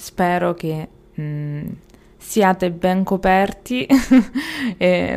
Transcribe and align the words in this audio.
Spero 0.00 0.54
che 0.54 0.88
mm, 1.20 1.68
siate 2.16 2.70
ben 2.70 3.04
coperti 3.04 3.86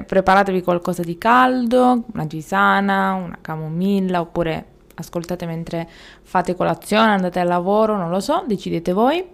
preparatevi 0.06 0.62
qualcosa 0.62 1.04
di 1.04 1.18
caldo, 1.18 2.04
una 2.14 2.26
tisana, 2.26 3.14
una 3.14 3.38
camomilla 3.40 4.20
oppure 4.20 4.66
ascoltate 4.96 5.46
mentre 5.46 5.88
fate 6.22 6.54
colazione, 6.54 7.12
andate 7.12 7.40
al 7.40 7.48
lavoro, 7.48 7.96
non 7.96 8.10
lo 8.10 8.20
so, 8.20 8.44
decidete 8.46 8.92
voi. 8.92 9.26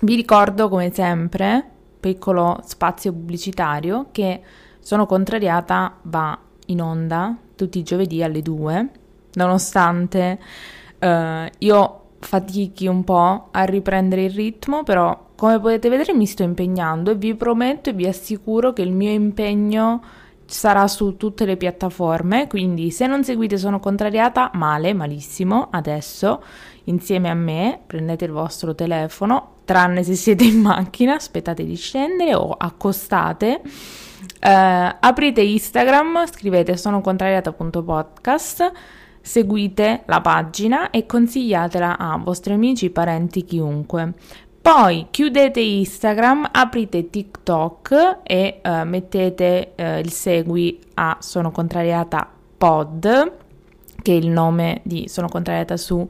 Vi 0.00 0.14
ricordo 0.14 0.70
come 0.70 0.94
sempre, 0.94 1.62
piccolo 2.00 2.58
spazio 2.64 3.12
pubblicitario, 3.12 4.06
che 4.12 4.40
sono 4.80 5.04
contrariata 5.04 5.98
va 6.04 6.38
in 6.68 6.80
onda 6.80 7.36
tutti 7.54 7.78
i 7.78 7.82
giovedì 7.82 8.22
alle 8.22 8.40
2, 8.40 8.88
nonostante 9.34 10.38
eh, 10.98 11.52
io 11.58 11.97
fatichi 12.18 12.86
un 12.86 13.04
po' 13.04 13.48
a 13.50 13.64
riprendere 13.64 14.24
il 14.24 14.30
ritmo, 14.30 14.82
però 14.82 15.26
come 15.36 15.60
potete 15.60 15.88
vedere 15.88 16.14
mi 16.14 16.26
sto 16.26 16.42
impegnando 16.42 17.12
e 17.12 17.14
vi 17.14 17.34
prometto 17.34 17.90
e 17.90 17.92
vi 17.92 18.06
assicuro 18.06 18.72
che 18.72 18.82
il 18.82 18.92
mio 18.92 19.10
impegno 19.10 20.02
sarà 20.44 20.88
su 20.88 21.16
tutte 21.16 21.44
le 21.44 21.56
piattaforme, 21.56 22.46
quindi 22.48 22.90
se 22.90 23.06
non 23.06 23.22
seguite 23.22 23.58
sono 23.58 23.80
contrariata, 23.80 24.50
male, 24.54 24.94
malissimo, 24.94 25.68
adesso 25.70 26.42
insieme 26.84 27.28
a 27.28 27.34
me 27.34 27.80
prendete 27.86 28.24
il 28.24 28.30
vostro 28.30 28.74
telefono, 28.74 29.56
tranne 29.64 30.02
se 30.02 30.14
siete 30.14 30.44
in 30.44 30.60
macchina, 30.60 31.14
aspettate 31.14 31.64
di 31.64 31.76
scendere 31.76 32.34
o 32.34 32.52
accostate. 32.52 33.60
Uh, 34.40 34.96
aprite 35.00 35.42
Instagram, 35.42 36.26
scrivete 36.26 36.76
sono 36.76 37.00
contrariata.podcast, 37.00 38.72
seguite 39.20 40.02
la 40.06 40.20
pagina 40.20 40.90
e 40.90 41.06
consigliatela 41.06 41.98
a 41.98 42.16
vostri 42.22 42.52
amici, 42.52 42.90
parenti, 42.90 43.44
chiunque. 43.44 44.14
Poi 44.60 45.06
chiudete 45.10 45.60
Instagram, 45.60 46.48
aprite 46.52 47.08
TikTok 47.08 48.18
e 48.22 48.60
uh, 48.62 48.84
mettete 48.84 49.72
uh, 49.76 49.82
il 49.98 50.10
segui 50.10 50.78
a 50.94 51.16
Sono 51.20 51.50
Contrariata 51.50 52.28
Pod, 52.58 53.32
che 54.02 54.12
è 54.12 54.14
il 54.14 54.28
nome 54.28 54.80
di 54.82 55.08
Sono 55.08 55.28
Contrariata 55.28 55.76
su 55.76 56.06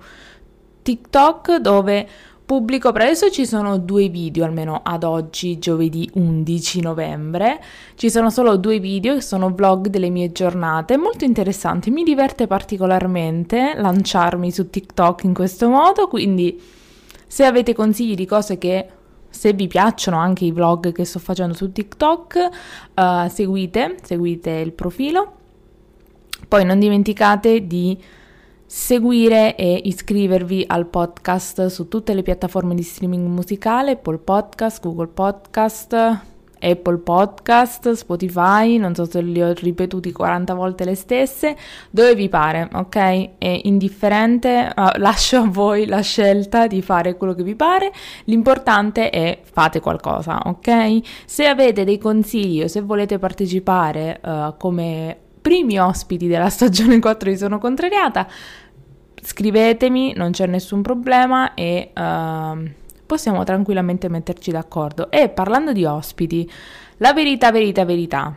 TikTok, 0.82 1.56
dove 1.56 2.08
Pubblico 2.48 2.92
per 2.92 3.02
adesso 3.02 3.30
ci 3.30 3.44
sono 3.44 3.76
due 3.76 4.08
video, 4.08 4.46
almeno 4.46 4.80
ad 4.82 5.04
oggi, 5.04 5.58
giovedì 5.58 6.08
11 6.14 6.80
novembre. 6.80 7.62
Ci 7.94 8.08
sono 8.08 8.30
solo 8.30 8.56
due 8.56 8.78
video 8.78 9.16
che 9.16 9.20
sono 9.20 9.50
vlog 9.50 9.88
delle 9.88 10.08
mie 10.08 10.32
giornate, 10.32 10.96
molto 10.96 11.26
interessanti. 11.26 11.90
Mi 11.90 12.04
diverte 12.04 12.46
particolarmente 12.46 13.74
lanciarmi 13.76 14.50
su 14.50 14.70
TikTok 14.70 15.24
in 15.24 15.34
questo 15.34 15.68
modo, 15.68 16.08
quindi 16.08 16.58
se 17.26 17.44
avete 17.44 17.74
consigli 17.74 18.14
di 18.14 18.24
cose 18.24 18.56
che 18.56 18.88
se 19.28 19.52
vi 19.52 19.66
piacciono 19.66 20.16
anche 20.16 20.46
i 20.46 20.50
vlog 20.50 20.90
che 20.92 21.04
sto 21.04 21.18
facendo 21.18 21.52
su 21.52 21.70
TikTok, 21.70 22.48
uh, 22.94 23.28
seguite, 23.28 23.96
seguite 24.02 24.52
il 24.52 24.72
profilo. 24.72 25.32
Poi 26.48 26.64
non 26.64 26.78
dimenticate 26.78 27.66
di 27.66 28.02
seguire 28.70 29.56
e 29.56 29.80
iscrivervi 29.84 30.62
al 30.66 30.84
podcast 30.88 31.68
su 31.68 31.88
tutte 31.88 32.12
le 32.12 32.22
piattaforme 32.22 32.74
di 32.74 32.82
streaming 32.82 33.26
musicale, 33.26 33.92
Apple 33.92 34.18
Podcast, 34.18 34.82
Google 34.82 35.06
Podcast, 35.06 35.94
Apple 36.60 36.98
Podcast, 36.98 37.92
Spotify, 37.92 38.76
non 38.76 38.94
so 38.94 39.06
se 39.06 39.22
li 39.22 39.40
ho 39.40 39.54
ripetuti 39.54 40.12
40 40.12 40.52
volte 40.52 40.84
le 40.84 40.94
stesse, 40.96 41.56
dove 41.88 42.14
vi 42.14 42.28
pare, 42.28 42.68
ok? 42.70 43.38
È 43.38 43.60
indifferente, 43.62 44.70
uh, 44.76 44.90
lascio 45.00 45.38
a 45.38 45.48
voi 45.48 45.86
la 45.86 46.02
scelta 46.02 46.66
di 46.66 46.82
fare 46.82 47.16
quello 47.16 47.32
che 47.32 47.42
vi 47.42 47.54
pare, 47.54 47.90
l'importante 48.24 49.08
è 49.08 49.40
fate 49.50 49.80
qualcosa, 49.80 50.42
ok? 50.44 50.98
Se 51.24 51.46
avete 51.46 51.84
dei 51.84 51.96
consigli 51.96 52.62
o 52.62 52.68
se 52.68 52.82
volete 52.82 53.18
partecipare 53.18 54.20
uh, 54.22 54.54
come 54.58 55.16
primi 55.48 55.80
ospiti 55.80 56.26
della 56.26 56.50
stagione 56.50 56.98
4 57.00 57.30
di 57.30 57.36
Sono 57.38 57.58
Contrariata, 57.58 58.26
scrivetemi, 59.22 60.12
non 60.14 60.30
c'è 60.32 60.44
nessun 60.44 60.82
problema 60.82 61.54
e 61.54 61.90
uh, 61.96 62.70
possiamo 63.06 63.44
tranquillamente 63.44 64.10
metterci 64.10 64.50
d'accordo. 64.50 65.10
E 65.10 65.30
parlando 65.30 65.72
di 65.72 65.86
ospiti, 65.86 66.48
la 66.98 67.14
verità, 67.14 67.50
verità, 67.50 67.86
verità. 67.86 68.36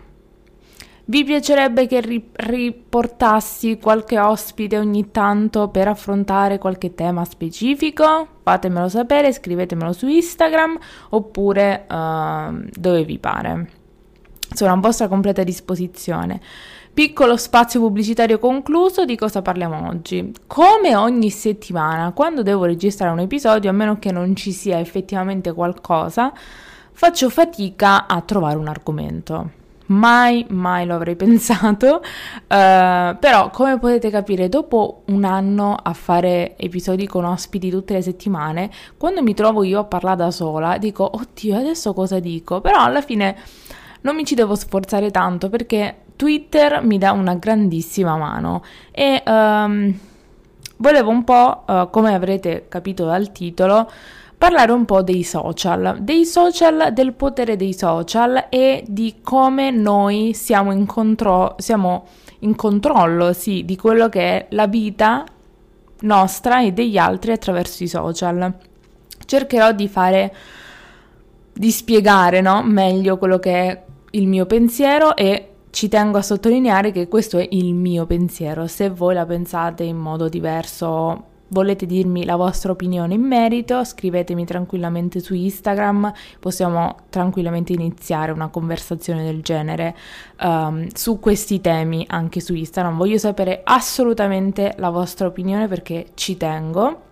Vi 1.04 1.26
piacerebbe 1.26 1.86
che 1.86 2.00
ri- 2.00 2.30
riportassi 2.32 3.78
qualche 3.78 4.18
ospite 4.18 4.78
ogni 4.78 5.12
tanto 5.12 5.68
per 5.68 5.90
affrontare 5.90 6.60
qualche 6.60 6.96
tema 6.96 7.26
specifico? 7.26 8.28
Fatemelo 8.42 8.88
sapere, 8.88 9.34
scrivetemelo 9.34 9.92
su 9.92 10.08
Instagram 10.08 10.80
oppure 11.10 11.86
uh, 11.90 12.70
dove 12.72 13.04
vi 13.04 13.20
pare. 13.20 13.70
Sono 14.54 14.72
a 14.72 14.78
vostra 14.78 15.10
completa 15.10 15.44
disposizione. 15.44 16.40
Piccolo 17.02 17.36
spazio 17.36 17.80
pubblicitario 17.80 18.38
concluso, 18.38 19.06
di 19.06 19.16
cosa 19.16 19.42
parliamo 19.42 19.88
oggi? 19.88 20.32
Come 20.46 20.96
ogni 20.96 21.32
settimana, 21.32 22.12
quando 22.12 22.44
devo 22.44 22.66
registrare 22.66 23.12
un 23.12 23.18
episodio, 23.18 23.72
a 23.72 23.74
meno 23.74 23.98
che 23.98 24.12
non 24.12 24.36
ci 24.36 24.52
sia 24.52 24.78
effettivamente 24.78 25.52
qualcosa, 25.52 26.32
faccio 26.92 27.32
fatica 27.32 28.06
a 28.06 28.22
trovare 28.22 28.58
un 28.58 28.68
argomento. 28.68 29.50
Mai, 29.88 30.46
mai 30.50 30.86
lo 30.86 30.94
avrei 30.94 31.16
pensato, 31.18 32.04
uh, 32.04 33.18
però 33.18 33.50
come 33.52 33.80
potete 33.80 34.12
capire, 34.12 34.48
dopo 34.48 35.02
un 35.08 35.24
anno 35.24 35.76
a 35.82 35.94
fare 35.94 36.56
episodi 36.56 37.08
con 37.08 37.26
ospiti 37.26 37.72
tutte 37.72 37.96
le 37.96 38.04
settimane, 38.04 38.70
quando 38.98 39.24
mi 39.24 39.34
trovo 39.34 39.64
io 39.64 39.80
a 39.80 39.86
parlare 39.86 40.18
da 40.18 40.30
sola, 40.30 40.78
dico, 40.78 41.10
oddio, 41.12 41.58
adesso 41.58 41.94
cosa 41.94 42.20
dico? 42.20 42.62
Però 42.62 42.78
alla 42.80 43.02
fine 43.02 43.38
non 44.02 44.16
mi 44.16 44.24
ci 44.24 44.36
devo 44.36 44.54
sforzare 44.54 45.10
tanto 45.10 45.50
perché 45.50 45.96
Twitter 46.22 46.84
mi 46.84 47.00
dà 47.00 47.14
una 47.14 47.34
grandissima 47.34 48.16
mano 48.16 48.64
e 48.92 49.24
um, 49.26 49.92
volevo 50.78 51.10
un 51.10 51.24
po', 51.24 51.64
uh, 51.66 51.90
come 51.90 52.14
avrete 52.14 52.68
capito 52.68 53.06
dal 53.06 53.32
titolo, 53.32 53.90
parlare 54.38 54.72
un 54.72 54.86
po' 54.86 55.02
dei 55.02 55.24
social, 55.24 55.98
dei 56.02 56.24
social, 56.28 56.94
del 56.94 57.14
potere 57.14 57.56
dei 57.56 57.74
social 57.74 58.50
e 58.50 58.84
di 58.88 59.16
come 59.24 59.72
noi 59.72 60.36
siamo 60.36 60.72
in, 60.72 60.86
contro- 60.86 61.56
siamo 61.58 62.06
in 62.42 62.56
controllo, 62.56 63.34
sì, 63.34 63.66
di 63.66 63.76
quello 63.76 64.08
che 64.08 64.22
è 64.22 64.46
la 64.52 64.68
vita 64.68 65.24
nostra 66.02 66.62
e 66.62 66.72
degli 66.72 67.00
altri 67.00 67.32
attraverso 67.32 67.82
i 67.82 67.88
social. 67.88 68.54
Cercherò 69.26 69.72
di 69.72 69.88
fare, 69.88 70.36
di 71.52 71.72
spiegare 71.72 72.42
no, 72.42 72.62
meglio 72.62 73.18
quello 73.18 73.40
che 73.40 73.54
è 73.54 73.84
il 74.12 74.28
mio 74.28 74.46
pensiero 74.46 75.16
e 75.16 75.51
ci 75.72 75.88
tengo 75.88 76.18
a 76.18 76.22
sottolineare 76.22 76.92
che 76.92 77.08
questo 77.08 77.38
è 77.38 77.48
il 77.50 77.74
mio 77.74 78.06
pensiero, 78.06 78.68
se 78.68 78.90
voi 78.90 79.16
la 79.16 79.26
pensate 79.26 79.84
in 79.84 79.98
modo 79.98 80.30
diverso 80.30 81.30
volete 81.52 81.86
dirmi 81.86 82.26
la 82.26 82.36
vostra 82.36 82.72
opinione 82.72 83.14
in 83.14 83.22
merito, 83.22 83.84
scrivetemi 83.84 84.46
tranquillamente 84.46 85.20
su 85.20 85.34
Instagram, 85.34 86.12
possiamo 86.40 86.96
tranquillamente 87.10 87.74
iniziare 87.74 88.32
una 88.32 88.48
conversazione 88.48 89.24
del 89.24 89.42
genere 89.42 89.96
um, 90.42 90.88
su 90.94 91.20
questi 91.20 91.62
temi 91.62 92.06
anche 92.08 92.40
su 92.40 92.54
Instagram. 92.54 92.98
Voglio 92.98 93.18
sapere 93.18 93.62
assolutamente 93.64 94.74
la 94.78 94.90
vostra 94.90 95.28
opinione 95.28 95.68
perché 95.68 96.08
ci 96.14 96.38
tengo. 96.38 97.10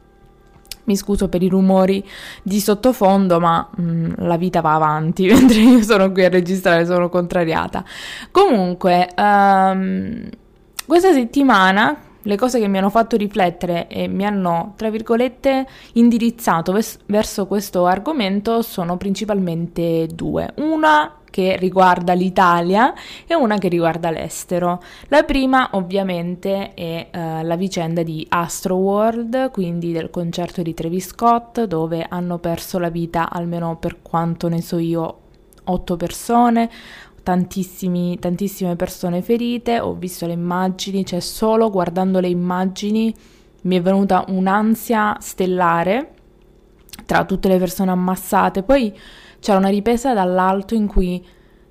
Mi 0.90 0.98
scuso 0.98 1.30
per 1.30 1.44
i 1.44 1.48
rumori 1.48 2.04
di 2.42 2.60
sottofondo, 2.60 3.40
ma 3.40 3.70
mh, 3.76 3.82
mm, 3.84 4.12
la 4.18 4.38
vita 4.38 4.60
va 4.60 4.74
avanti 4.74 5.28
mentre 5.32 5.60
io 5.60 5.84
sono 5.84 6.12
qui 6.12 6.26
a 6.26 6.30
registrare, 6.30 6.84
sono 6.88 7.10
contrariata. 7.10 7.84
Comunque, 8.32 9.08
um, 9.16 10.28
questa 10.88 11.14
settimana 11.14 11.96
le 12.24 12.36
cose 12.36 12.60
che 12.60 12.68
mi 12.68 12.80
hanno 12.80 12.90
fatto 12.90 13.16
riflettere 13.16 13.88
e 13.88 14.08
mi 14.08 14.26
hanno, 14.26 14.74
tra 14.76 14.90
virgolette, 14.90 15.68
indirizzato 15.94 16.72
ves- 16.72 16.98
verso 17.06 17.46
questo 17.46 17.86
argomento 17.86 18.64
sono 18.64 18.98
principalmente 18.98 20.08
due. 20.12 20.52
Una 20.56 21.19
che 21.40 21.56
riguarda 21.56 22.12
l'Italia 22.12 22.94
e 23.26 23.34
una 23.34 23.58
che 23.58 23.70
riguarda 23.70 24.10
l'estero. 24.10 24.84
La 25.08 25.24
prima 25.24 25.70
ovviamente 25.72 26.74
è 26.74 27.08
uh, 27.14 27.46
la 27.46 27.56
vicenda 27.56 28.04
di 28.04 28.26
Astro 28.28 28.76
World, 28.76 29.50
quindi 29.52 29.94
del 29.94 30.10
concerto 30.10 30.62
di 30.62 30.74
Travis 30.74 31.08
Scott, 31.08 31.64
dove 31.64 32.06
hanno 32.10 32.40
perso 32.40 32.78
la 32.78 32.90
vita, 32.90 33.30
almeno 33.30 33.78
per 33.78 34.02
quanto 34.02 34.50
ne 34.50 34.62
so 34.62 34.80
io, 34.80 35.20
otto 35.64 35.96
persone, 35.96 36.70
tantissime 37.24 38.18
persone 38.76 39.22
ferite, 39.22 39.80
ho 39.80 39.94
visto 39.94 40.26
le 40.26 40.34
immagini, 40.34 41.06
cioè 41.06 41.22
solo 41.22 41.70
guardando 41.70 42.20
le 42.20 42.28
immagini 42.28 43.16
mi 43.62 43.78
è 43.78 43.82
venuta 43.82 44.26
un'ansia 44.28 45.16
stellare 45.22 46.16
tra 47.06 47.24
tutte 47.24 47.48
le 47.48 47.58
persone 47.58 47.92
ammassate. 47.92 48.64
Poi 48.64 48.94
c'era 49.40 49.58
una 49.58 49.70
ripresa 49.70 50.14
dall'alto 50.14 50.74
in 50.76 50.88
cui 50.88 51.26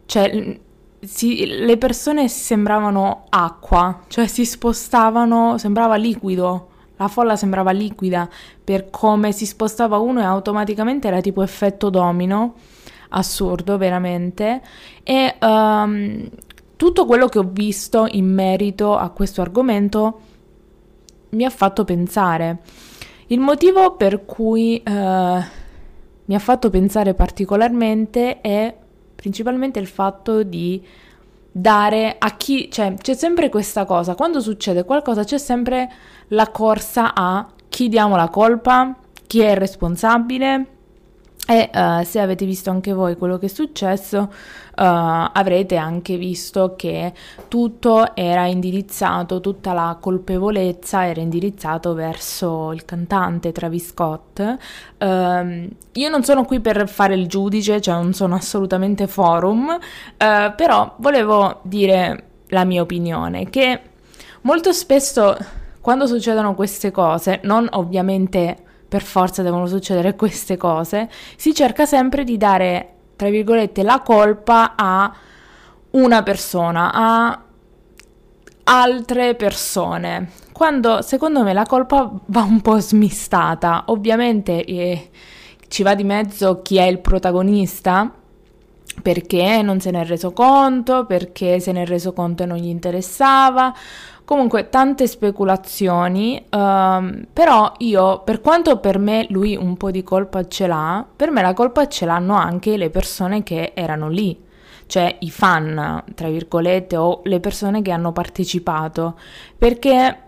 cioè, 0.07 0.59
si, 1.01 1.47
le 1.47 1.77
persone 1.77 2.29
sembravano 2.29 3.25
acqua, 3.29 4.01
cioè 4.09 4.27
si 4.27 4.45
spostavano, 4.45 5.59
sembrava 5.59 5.97
liquido. 5.97 6.69
La 6.97 7.07
folla 7.07 7.37
sembrava 7.37 7.71
liquida 7.71 8.29
per 8.65 8.91
come 8.91 9.31
si 9.31 9.47
spostava 9.47 9.99
uno 9.99 10.21
e 10.21 10.25
automaticamente 10.25 11.07
era 11.07 11.21
tipo 11.21 11.43
effetto 11.43 11.91
domino, 11.91 12.55
assurdo 13.11 13.77
veramente. 13.77 14.61
E 15.05 15.37
um, 15.41 16.29
tutto 16.75 17.07
quello 17.07 17.27
che 17.29 17.39
ho 17.39 17.49
visto 17.49 18.07
in 18.11 18.33
merito 18.33 18.97
a 18.97 19.11
questo 19.11 19.43
argomento 19.43 20.21
mi 21.31 21.45
ha 21.45 21.51
fatto 21.51 21.85
pensare. 21.85 22.59
Il 23.27 23.41
motivo 23.41 23.95
per 23.95 24.25
cui 24.25 24.83
uh, 24.85 25.43
mi 26.29 26.35
ha 26.35 26.39
fatto 26.39 26.69
pensare 26.69 27.15
particolarmente 27.15 28.41
è 28.41 28.75
principalmente 29.15 29.79
il 29.79 29.87
fatto 29.87 30.43
di 30.43 30.85
dare 31.51 32.17
a 32.19 32.37
chi, 32.37 32.71
cioè 32.71 32.95
c'è 32.95 33.15
sempre 33.15 33.49
questa 33.49 33.85
cosa, 33.85 34.15
quando 34.15 34.41
succede 34.41 34.85
qualcosa 34.85 35.25
c'è 35.25 35.39
sempre 35.39 35.91
la 36.29 36.49
corsa 36.51 37.15
a 37.15 37.49
chi 37.69 37.89
diamo 37.89 38.15
la 38.15 38.29
colpa, 38.29 38.95
chi 39.27 39.41
è 39.41 39.51
il 39.51 39.57
responsabile, 39.57 40.67
e 41.51 41.71
uh, 41.73 42.05
se 42.05 42.21
avete 42.21 42.45
visto 42.45 42.69
anche 42.69 42.93
voi 42.93 43.17
quello 43.17 43.39
che 43.39 43.47
è 43.47 43.49
successo, 43.49 44.19
uh, 44.19 44.31
avrete 44.75 45.77
anche 45.77 46.19
visto 46.19 46.75
che 46.77 47.15
tutto 47.49 48.15
era 48.15 48.45
indirizzato, 48.45 49.41
tutta 49.41 49.73
la 49.73 49.97
colpevolezza 49.99 51.07
era 51.07 51.23
indirizzato 51.23 51.95
verso 51.95 52.71
il 52.73 52.85
cantante 52.85 53.51
Travis 53.53 53.89
Scott. 53.89 54.41
Uh, 54.99 55.69
io 55.93 56.09
non 56.11 56.23
sono 56.23 56.45
qui 56.45 56.61
per 56.61 56.87
fare 56.87 57.15
il 57.15 57.27
giudice, 57.29 57.81
cioè 57.81 57.95
non 57.95 58.13
sono 58.13 58.35
assolutamente 58.35 59.07
forum, 59.07 59.71
eh, 60.19 60.53
però 60.55 60.97
volevo 60.99 61.61
dire 61.63 62.25
la 62.49 62.65
mia 62.65 62.83
opinione, 62.83 63.49
che 63.49 63.81
molto 64.43 64.73
spesso 64.73 65.35
quando 65.81 66.07
succedono 66.07 66.55
queste 66.55 66.91
cose, 66.91 67.41
non 67.45 67.67
ovviamente 67.73 68.65
per 68.89 69.03
forza 69.03 69.43
devono 69.43 69.67
succedere 69.67 70.17
queste 70.17 70.57
cose, 70.57 71.11
si 71.37 71.55
cerca 71.55 71.85
sempre 71.85 72.25
di 72.25 72.37
dare, 72.37 72.95
tra 73.17 73.29
virgolette, 73.29 73.83
la 73.83 74.01
colpa 74.01 74.73
a 74.75 75.15
una 75.91 76.23
persona, 76.23 76.91
a 76.93 77.43
altre 78.65 79.35
persone. 79.35 80.31
Quando 80.53 81.03
secondo 81.03 81.43
me 81.43 81.53
la 81.53 81.65
colpa 81.65 82.11
va 82.27 82.43
un 82.43 82.61
po' 82.61 82.81
smistata, 82.81 83.85
ovviamente 83.87 84.65
eh, 84.65 85.11
ci 85.69 85.83
va 85.83 85.95
di 85.95 86.05
mezzo 86.05 86.63
chi 86.63 86.79
è 86.79 86.85
il 86.85 86.99
protagonista, 86.99 88.13
perché 89.01 89.63
non 89.63 89.81
se 89.81 89.91
ne 89.91 90.01
è 90.01 90.05
reso 90.05 90.33
conto, 90.33 91.07
perché 91.07 91.61
se 91.61 91.73
ne 91.73 91.83
è 91.83 91.87
reso 91.87 92.13
conto 92.13 92.43
e 92.43 92.47
non 92.47 92.57
gli 92.57 92.67
interessava, 92.67 93.73
Comunque, 94.29 94.69
tante 94.69 95.07
speculazioni, 95.07 96.45
um, 96.51 97.25
però 97.33 97.73
io, 97.79 98.21
per 98.25 98.43
quanto 98.43 98.77
per 98.77 98.99
me 98.99 99.25
lui 99.31 99.57
un 99.57 99.79
po' 99.79 99.91
di 99.91 100.03
colpa 100.03 100.47
ce 100.47 100.67
l'ha, 100.67 101.03
per 101.17 101.31
me 101.31 101.41
la 101.41 101.55
colpa 101.55 101.89
ce 101.89 102.05
l'hanno 102.05 102.35
anche 102.35 102.77
le 102.77 102.91
persone 102.91 103.43
che 103.43 103.73
erano 103.75 104.11
lì, 104.11 104.39
cioè 104.85 105.17
i 105.21 105.31
fan, 105.31 106.05
tra 106.15 106.29
virgolette, 106.29 106.95
o 106.99 107.23
le 107.25 107.41
persone 107.41 107.81
che 107.81 107.91
hanno 107.91 108.13
partecipato, 108.13 109.19
perché 109.57 110.19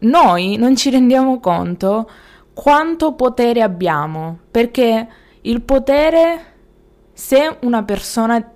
noi 0.00 0.56
non 0.58 0.76
ci 0.76 0.90
rendiamo 0.90 1.40
conto 1.40 2.10
quanto 2.52 3.14
potere 3.14 3.62
abbiamo, 3.62 4.40
perché 4.50 5.08
il 5.40 5.62
potere, 5.62 6.44
se 7.14 7.56
una 7.62 7.84
persona 7.84 8.52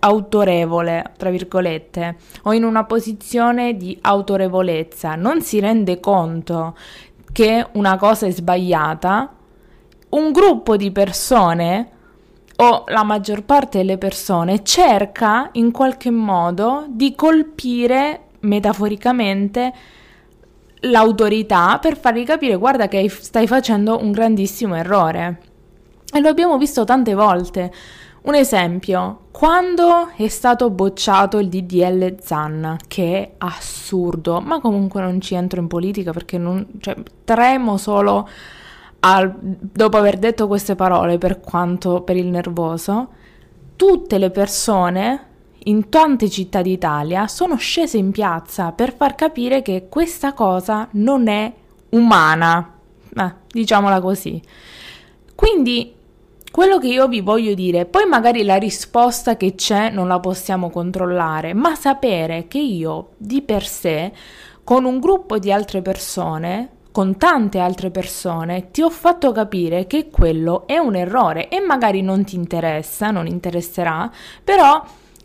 autorevole, 0.00 1.12
tra 1.16 1.30
virgolette, 1.30 2.16
o 2.42 2.52
in 2.52 2.64
una 2.64 2.84
posizione 2.84 3.76
di 3.76 3.96
autorevolezza, 4.00 5.14
non 5.14 5.42
si 5.42 5.60
rende 5.60 6.00
conto 6.00 6.76
che 7.32 7.66
una 7.72 7.96
cosa 7.96 8.26
è 8.26 8.30
sbagliata, 8.30 9.32
un 10.10 10.32
gruppo 10.32 10.76
di 10.76 10.90
persone 10.90 11.90
o 12.56 12.84
la 12.88 13.04
maggior 13.04 13.44
parte 13.44 13.78
delle 13.78 13.98
persone 13.98 14.64
cerca 14.64 15.50
in 15.52 15.70
qualche 15.70 16.10
modo 16.10 16.86
di 16.88 17.14
colpire 17.14 18.22
metaforicamente 18.40 19.72
l'autorità 20.82 21.78
per 21.78 21.96
fargli 21.96 22.24
capire 22.24 22.56
guarda 22.56 22.88
che 22.88 23.08
stai 23.08 23.46
facendo 23.46 24.00
un 24.00 24.10
grandissimo 24.12 24.74
errore. 24.74 25.40
E 26.12 26.20
lo 26.20 26.28
abbiamo 26.28 26.56
visto 26.56 26.84
tante 26.84 27.14
volte. 27.14 27.72
Un 28.22 28.34
esempio, 28.34 29.27
quando 29.38 30.08
è 30.16 30.26
stato 30.26 30.68
bocciato 30.68 31.38
il 31.38 31.48
DDL 31.48 32.16
Zan, 32.20 32.76
che 32.88 33.20
è 33.20 33.34
assurdo, 33.38 34.40
ma 34.40 34.58
comunque 34.58 35.00
non 35.00 35.20
ci 35.20 35.36
entro 35.36 35.60
in 35.60 35.68
politica 35.68 36.10
perché 36.10 36.38
non, 36.38 36.66
cioè, 36.80 36.96
tremo 37.22 37.76
solo 37.76 38.28
al, 38.98 39.32
dopo 39.38 39.96
aver 39.96 40.18
detto 40.18 40.48
queste 40.48 40.74
parole 40.74 41.18
per 41.18 41.38
quanto 41.38 42.00
per 42.00 42.16
il 42.16 42.26
nervoso, 42.26 43.10
tutte 43.76 44.18
le 44.18 44.30
persone 44.30 45.26
in 45.66 45.88
tante 45.88 46.28
città 46.28 46.60
d'Italia 46.60 47.28
sono 47.28 47.54
scese 47.54 47.96
in 47.96 48.10
piazza 48.10 48.72
per 48.72 48.92
far 48.92 49.14
capire 49.14 49.62
che 49.62 49.86
questa 49.88 50.32
cosa 50.32 50.88
non 50.94 51.28
è 51.28 51.52
umana, 51.90 52.74
eh, 53.16 53.34
diciamola 53.46 54.00
così. 54.00 54.42
Quindi 55.36 55.94
quello 56.58 56.80
che 56.80 56.88
io 56.88 57.06
vi 57.06 57.20
voglio 57.20 57.54
dire, 57.54 57.86
poi 57.86 58.04
magari 58.04 58.42
la 58.42 58.56
risposta 58.56 59.36
che 59.36 59.54
c'è 59.54 59.90
non 59.90 60.08
la 60.08 60.18
possiamo 60.18 60.70
controllare, 60.70 61.54
ma 61.54 61.76
sapere 61.76 62.48
che 62.48 62.58
io 62.58 63.10
di 63.16 63.42
per 63.42 63.64
sé, 63.64 64.10
con 64.64 64.84
un 64.84 64.98
gruppo 64.98 65.38
di 65.38 65.52
altre 65.52 65.82
persone, 65.82 66.70
con 66.90 67.16
tante 67.16 67.60
altre 67.60 67.92
persone, 67.92 68.72
ti 68.72 68.82
ho 68.82 68.90
fatto 68.90 69.30
capire 69.30 69.86
che 69.86 70.10
quello 70.10 70.66
è 70.66 70.78
un 70.78 70.96
errore 70.96 71.48
e 71.48 71.60
magari 71.60 72.02
non 72.02 72.24
ti 72.24 72.34
interessa, 72.34 73.12
non 73.12 73.28
interesserà, 73.28 74.10
però 74.42 74.82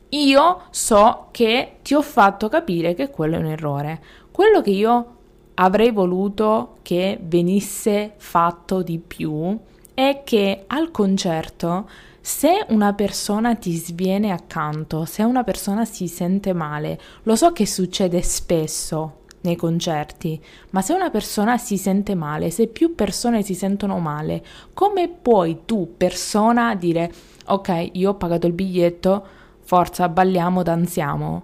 io 0.09 0.61
so 0.69 1.29
che 1.31 1.77
ti 1.81 1.95
ho 1.95 2.03
fatto 2.03 2.47
capire 2.47 2.93
che 2.93 3.09
quello 3.09 3.37
è 3.37 3.39
un 3.39 3.47
errore. 3.47 4.03
Quello 4.29 4.61
che 4.61 4.69
io 4.69 5.15
avrei 5.55 5.89
voluto 5.89 6.77
che 6.83 7.17
venisse 7.23 8.13
fatto 8.17 8.83
di 8.83 8.99
più 8.99 9.59
è 9.93 10.21
che 10.23 10.63
al 10.67 10.91
concerto 10.91 11.89
se 12.19 12.65
una 12.69 12.93
persona 12.93 13.55
ti 13.55 13.75
sviene 13.75 14.31
accanto, 14.31 15.05
se 15.05 15.23
una 15.23 15.43
persona 15.43 15.83
si 15.83 16.07
sente 16.07 16.53
male, 16.53 16.99
lo 17.23 17.35
so 17.35 17.51
che 17.51 17.65
succede 17.65 18.21
spesso 18.21 19.21
nei 19.41 19.57
concerti, 19.57 20.41
ma 20.69 20.81
se 20.81 20.93
una 20.93 21.09
persona 21.09 21.57
si 21.57 21.77
sente 21.77 22.15
male, 22.15 22.49
se 22.49 22.67
più 22.67 22.95
persone 22.95 23.43
si 23.43 23.53
sentono 23.53 23.99
male, 23.99 24.41
come 24.73 25.09
puoi 25.09 25.63
tu, 25.65 25.95
persona, 25.97 26.75
dire 26.75 27.11
ok, 27.45 27.89
io 27.91 28.11
ho 28.11 28.15
pagato 28.15 28.47
il 28.47 28.53
biglietto, 28.53 29.25
forza, 29.59 30.07
balliamo, 30.07 30.63
danziamo? 30.63 31.43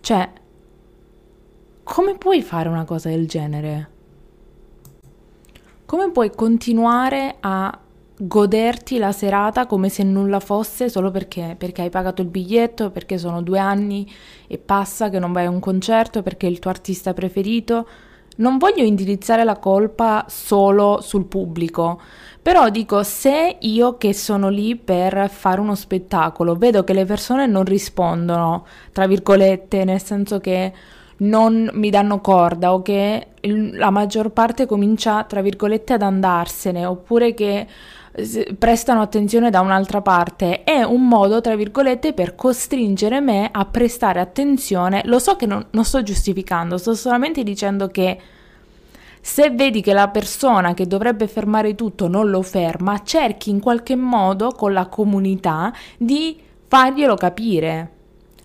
Cioè, 0.00 0.30
come 1.82 2.16
puoi 2.16 2.42
fare 2.42 2.68
una 2.70 2.84
cosa 2.84 3.10
del 3.10 3.28
genere? 3.28 3.91
Come 5.92 6.10
puoi 6.10 6.30
continuare 6.30 7.36
a 7.40 7.78
goderti 8.16 8.96
la 8.96 9.12
serata 9.12 9.66
come 9.66 9.90
se 9.90 10.02
nulla 10.02 10.40
fosse 10.40 10.88
solo 10.88 11.10
perché, 11.10 11.54
perché 11.58 11.82
hai 11.82 11.90
pagato 11.90 12.22
il 12.22 12.28
biglietto, 12.28 12.90
perché 12.90 13.18
sono 13.18 13.42
due 13.42 13.58
anni 13.58 14.10
e 14.46 14.56
passa 14.56 15.10
che 15.10 15.18
non 15.18 15.32
vai 15.32 15.44
a 15.44 15.50
un 15.50 15.60
concerto, 15.60 16.22
perché 16.22 16.46
è 16.46 16.50
il 16.50 16.60
tuo 16.60 16.70
artista 16.70 17.12
preferito? 17.12 17.86
Non 18.36 18.56
voglio 18.56 18.82
indirizzare 18.82 19.44
la 19.44 19.58
colpa 19.58 20.24
solo 20.30 21.02
sul 21.02 21.26
pubblico, 21.26 22.00
però 22.40 22.70
dico 22.70 23.02
se 23.02 23.58
io 23.60 23.98
che 23.98 24.14
sono 24.14 24.48
lì 24.48 24.76
per 24.76 25.28
fare 25.28 25.60
uno 25.60 25.74
spettacolo 25.74 26.56
vedo 26.56 26.84
che 26.84 26.94
le 26.94 27.04
persone 27.04 27.46
non 27.46 27.64
rispondono, 27.64 28.64
tra 28.92 29.06
virgolette, 29.06 29.84
nel 29.84 30.00
senso 30.00 30.40
che 30.40 30.72
non 31.22 31.70
mi 31.74 31.90
danno 31.90 32.20
corda 32.20 32.72
o 32.72 32.82
che 32.82 33.28
la 33.40 33.90
maggior 33.90 34.30
parte 34.30 34.66
comincia, 34.66 35.24
tra 35.24 35.42
virgolette, 35.42 35.94
ad 35.94 36.02
andarsene, 36.02 36.86
oppure 36.86 37.34
che 37.34 37.66
prestano 38.58 39.00
attenzione 39.00 39.48
da 39.48 39.60
un'altra 39.60 40.02
parte, 40.02 40.64
è 40.64 40.82
un 40.82 41.08
modo, 41.08 41.40
tra 41.40 41.56
virgolette, 41.56 42.12
per 42.12 42.34
costringere 42.34 43.20
me 43.20 43.48
a 43.50 43.64
prestare 43.64 44.20
attenzione. 44.20 45.02
Lo 45.06 45.18
so 45.18 45.36
che 45.36 45.46
non, 45.46 45.64
non 45.70 45.84
sto 45.84 46.02
giustificando, 46.02 46.76
sto 46.76 46.94
solamente 46.94 47.42
dicendo 47.42 47.88
che 47.88 48.18
se 49.20 49.50
vedi 49.50 49.80
che 49.80 49.92
la 49.92 50.08
persona 50.08 50.74
che 50.74 50.86
dovrebbe 50.86 51.26
fermare 51.28 51.74
tutto 51.74 52.08
non 52.08 52.28
lo 52.28 52.42
ferma, 52.42 53.02
cerchi 53.02 53.50
in 53.50 53.60
qualche 53.60 53.96
modo 53.96 54.50
con 54.50 54.72
la 54.72 54.86
comunità 54.86 55.72
di 55.96 56.38
farglielo 56.66 57.14
capire. 57.14 57.90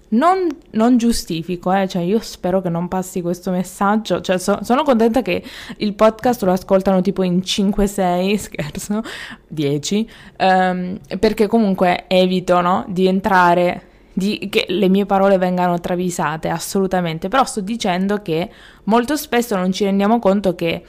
Non, 0.09 0.47
non, 0.71 0.97
giustifico, 0.97 1.73
eh? 1.73 1.87
cioè 1.87 2.01
io 2.01 2.19
spero 2.19 2.61
che 2.61 2.69
non 2.69 2.87
passi 2.87 3.21
questo 3.21 3.51
messaggio, 3.51 4.21
cioè 4.21 4.37
so, 4.37 4.59
sono 4.61 4.83
contenta 4.83 5.21
che 5.21 5.43
il 5.77 5.93
podcast 5.95 6.43
lo 6.43 6.53
ascoltano 6.53 7.01
tipo 7.01 7.23
in 7.23 7.39
5-6, 7.39 8.35
scherzo, 8.37 9.01
10, 9.47 10.09
um, 10.39 10.47
ehm, 10.47 10.99
perché 11.19 11.47
comunque 11.47 12.05
evito 12.07 12.61
no, 12.61 12.85
di 12.87 13.07
entrare, 13.07 13.83
di, 14.13 14.47
che 14.49 14.65
le 14.69 14.87
mie 14.87 15.05
parole 15.05 15.37
vengano 15.37 15.77
travisate, 15.79 16.47
assolutamente, 16.47 17.27
però 17.27 17.43
sto 17.43 17.59
dicendo 17.59 18.21
che 18.21 18.49
molto 18.85 19.17
spesso 19.17 19.57
non 19.57 19.73
ci 19.73 19.83
rendiamo 19.83 20.19
conto 20.19 20.55
che 20.55 20.83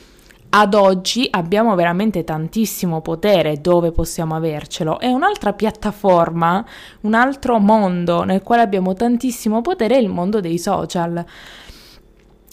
ad 0.51 0.75
oggi 0.75 1.29
abbiamo 1.31 1.75
veramente 1.75 2.25
tantissimo 2.25 3.03
potere 3.03 3.61
dove 3.61 3.93
possiamo 3.93 4.35
avercelo. 4.35 4.99
È 4.99 5.09
un'altra 5.09 5.53
piattaforma, 5.53 6.65
un 7.03 7.15
altro 7.15 7.59
mondo 7.59 8.23
nel 8.23 8.43
quale 8.43 8.63
abbiamo 8.63 8.95
tantissimo 8.95 9.61
potere 9.61 9.97
è 9.97 10.01
il 10.01 10.09
mondo 10.09 10.41
dei 10.41 10.59
social. 10.59 11.25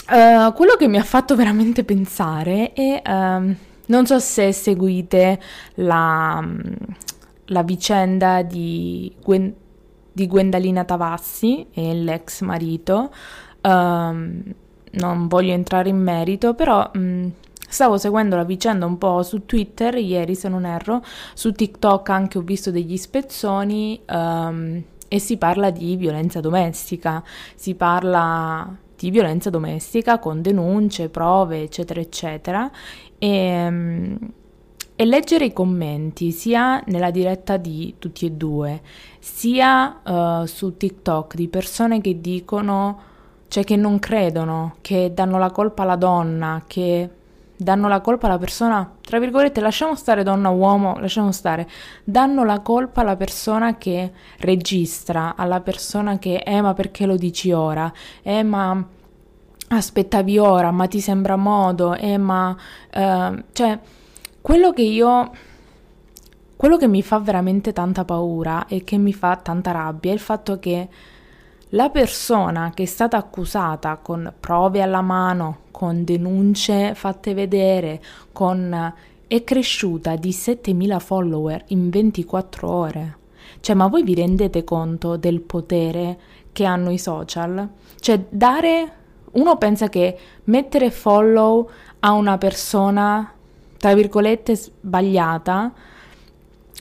Uh, 0.08 0.54
quello 0.54 0.76
che 0.76 0.88
mi 0.88 0.98
ha 0.98 1.04
fatto 1.04 1.36
veramente 1.36 1.84
pensare 1.84 2.74
è, 2.74 3.02
uh, 3.04 3.56
non 3.88 4.06
so 4.06 4.20
se 4.20 4.52
seguite 4.52 5.40
la, 5.76 6.46
la 7.46 7.64
vicenda 7.64 8.44
di, 8.44 9.16
Gwen, 9.24 9.54
di, 10.12 10.28
Gwendalina 10.28 10.84
Tavassi 10.84 11.68
e 11.74 11.94
l'ex 11.96 12.42
marito, 12.42 13.12
uh, 13.62 13.70
non 14.98 15.28
voglio 15.28 15.54
entrare 15.54 15.90
in 15.90 15.98
merito, 15.98 16.54
però 16.54 16.92
um, 16.94 17.32
Stavo 17.68 17.98
seguendo 17.98 18.36
la 18.36 18.44
vicenda 18.44 18.86
un 18.86 18.98
po' 18.98 19.24
su 19.24 19.46
Twitter 19.46 19.96
ieri, 19.96 20.36
se 20.36 20.48
non 20.48 20.66
erro, 20.66 21.04
su 21.34 21.52
TikTok 21.52 22.10
anche 22.10 22.38
ho 22.38 22.42
visto 22.42 22.72
degli 22.72 22.96
spezzoni 22.96 24.02
um, 24.10 24.84
e 25.08 25.20
si 25.20 25.38
parla 25.38 25.72
di 25.72 25.96
violenza 25.96 26.40
domestica, 26.40 27.24
si 27.56 27.76
parla 27.76 28.78
di 28.98 29.10
violenza 29.12 29.50
domestica 29.50 30.20
con 30.20 30.42
denunce, 30.42 31.10
prove, 31.10 31.64
eccetera, 31.64 32.00
eccetera. 32.00 32.72
E, 33.18 33.68
um, 33.68 34.18
e 34.98 35.04
leggere 35.04 35.46
i 35.46 35.54
commenti 35.54 36.32
sia 36.32 36.82
nella 36.86 37.12
diretta 37.12 37.58
di 37.58 37.96
tutti 38.00 38.26
e 38.26 38.32
due, 38.32 38.82
sia 39.20 40.00
uh, 40.02 40.46
su 40.46 40.78
TikTok 40.78 41.36
di 41.36 41.50
persone 41.50 42.00
che 42.00 42.22
dicono, 42.22 43.00
cioè 43.50 43.66
che 43.66 43.76
non 43.76 44.00
credono, 44.00 44.78
che 44.80 45.12
danno 45.14 45.38
la 45.38 45.52
colpa 45.52 45.84
alla 45.84 45.98
donna, 45.98 46.64
che 46.66 47.10
danno 47.58 47.88
la 47.88 48.02
colpa 48.02 48.28
alla 48.28 48.38
persona, 48.38 48.90
tra 49.02 49.20
virgolette, 49.20 49.62
lasciamo 49.62 49.96
stare 49.96 50.24
donna 50.24 50.50
uomo, 50.50 50.98
lasciamo 51.00 51.32
stare, 51.32 51.68
danno 52.04 52.44
la 52.44 52.60
colpa 52.60 53.02
alla 53.02 53.16
persona 53.16 53.78
che 53.78 54.12
registra, 54.40 55.36
alla 55.36 55.62
persona 55.62 56.18
che, 56.18 56.44
eh 56.46 56.62
ma 56.62 56.74
perché 56.74 57.06
lo 57.06 57.16
dici 57.16 57.52
ora, 57.52 57.92
eh 58.22 58.44
ma 58.44 58.86
aspettavi 59.68 60.38
ora, 60.38 60.72
ma 60.72 60.88
ti 60.88 61.00
sembra 61.00 61.36
modo, 61.36 61.96
eh 61.96 62.18
ma, 62.18 62.56
eh, 62.92 63.44
cioè, 63.52 63.80
quello 64.42 64.72
che 64.72 64.84
io, 64.84 65.32
quello 66.56 66.78
che 66.78 66.88
mi 66.88 67.02
fa 67.02 67.20
veramente 67.20 67.74
tanta 67.74 68.06
paura 68.06 68.68
e 68.68 68.84
che 68.84 68.98
mi 68.98 69.14
fa 69.14 69.36
tanta 69.38 69.72
rabbia 69.72 70.12
è 70.12 70.14
il 70.14 70.20
fatto 70.20 70.60
che 70.60 70.88
la 71.76 71.90
persona 71.90 72.72
che 72.74 72.84
è 72.84 72.86
stata 72.86 73.18
accusata 73.18 73.98
con 74.02 74.34
prove 74.40 74.82
alla 74.82 75.02
mano, 75.02 75.60
con 75.72 76.04
denunce 76.06 76.96
fatte 76.96 77.34
vedere, 77.34 78.02
con 78.32 78.94
è 79.28 79.44
cresciuta 79.44 80.16
di 80.16 80.32
7000 80.32 81.00
follower 81.00 81.64
in 81.68 81.90
24 81.90 82.72
ore. 82.72 83.18
Cioè, 83.60 83.76
ma 83.76 83.88
voi 83.88 84.04
vi 84.04 84.16
rendete 84.16 84.64
conto 84.64 85.18
del 85.18 85.42
potere 85.42 86.18
che 86.54 86.64
hanno 86.64 86.92
i 86.92 86.98
social? 86.98 87.68
Cioè, 88.00 88.24
dare 88.30 88.92
uno 89.32 89.58
pensa 89.58 89.90
che 89.90 90.18
mettere 90.46 90.92
follow 90.92 91.70
a 92.00 92.12
una 92.14 92.38
persona 92.38 93.34
tra 93.78 93.94
virgolette 93.94 94.56
sbagliata 94.56 95.74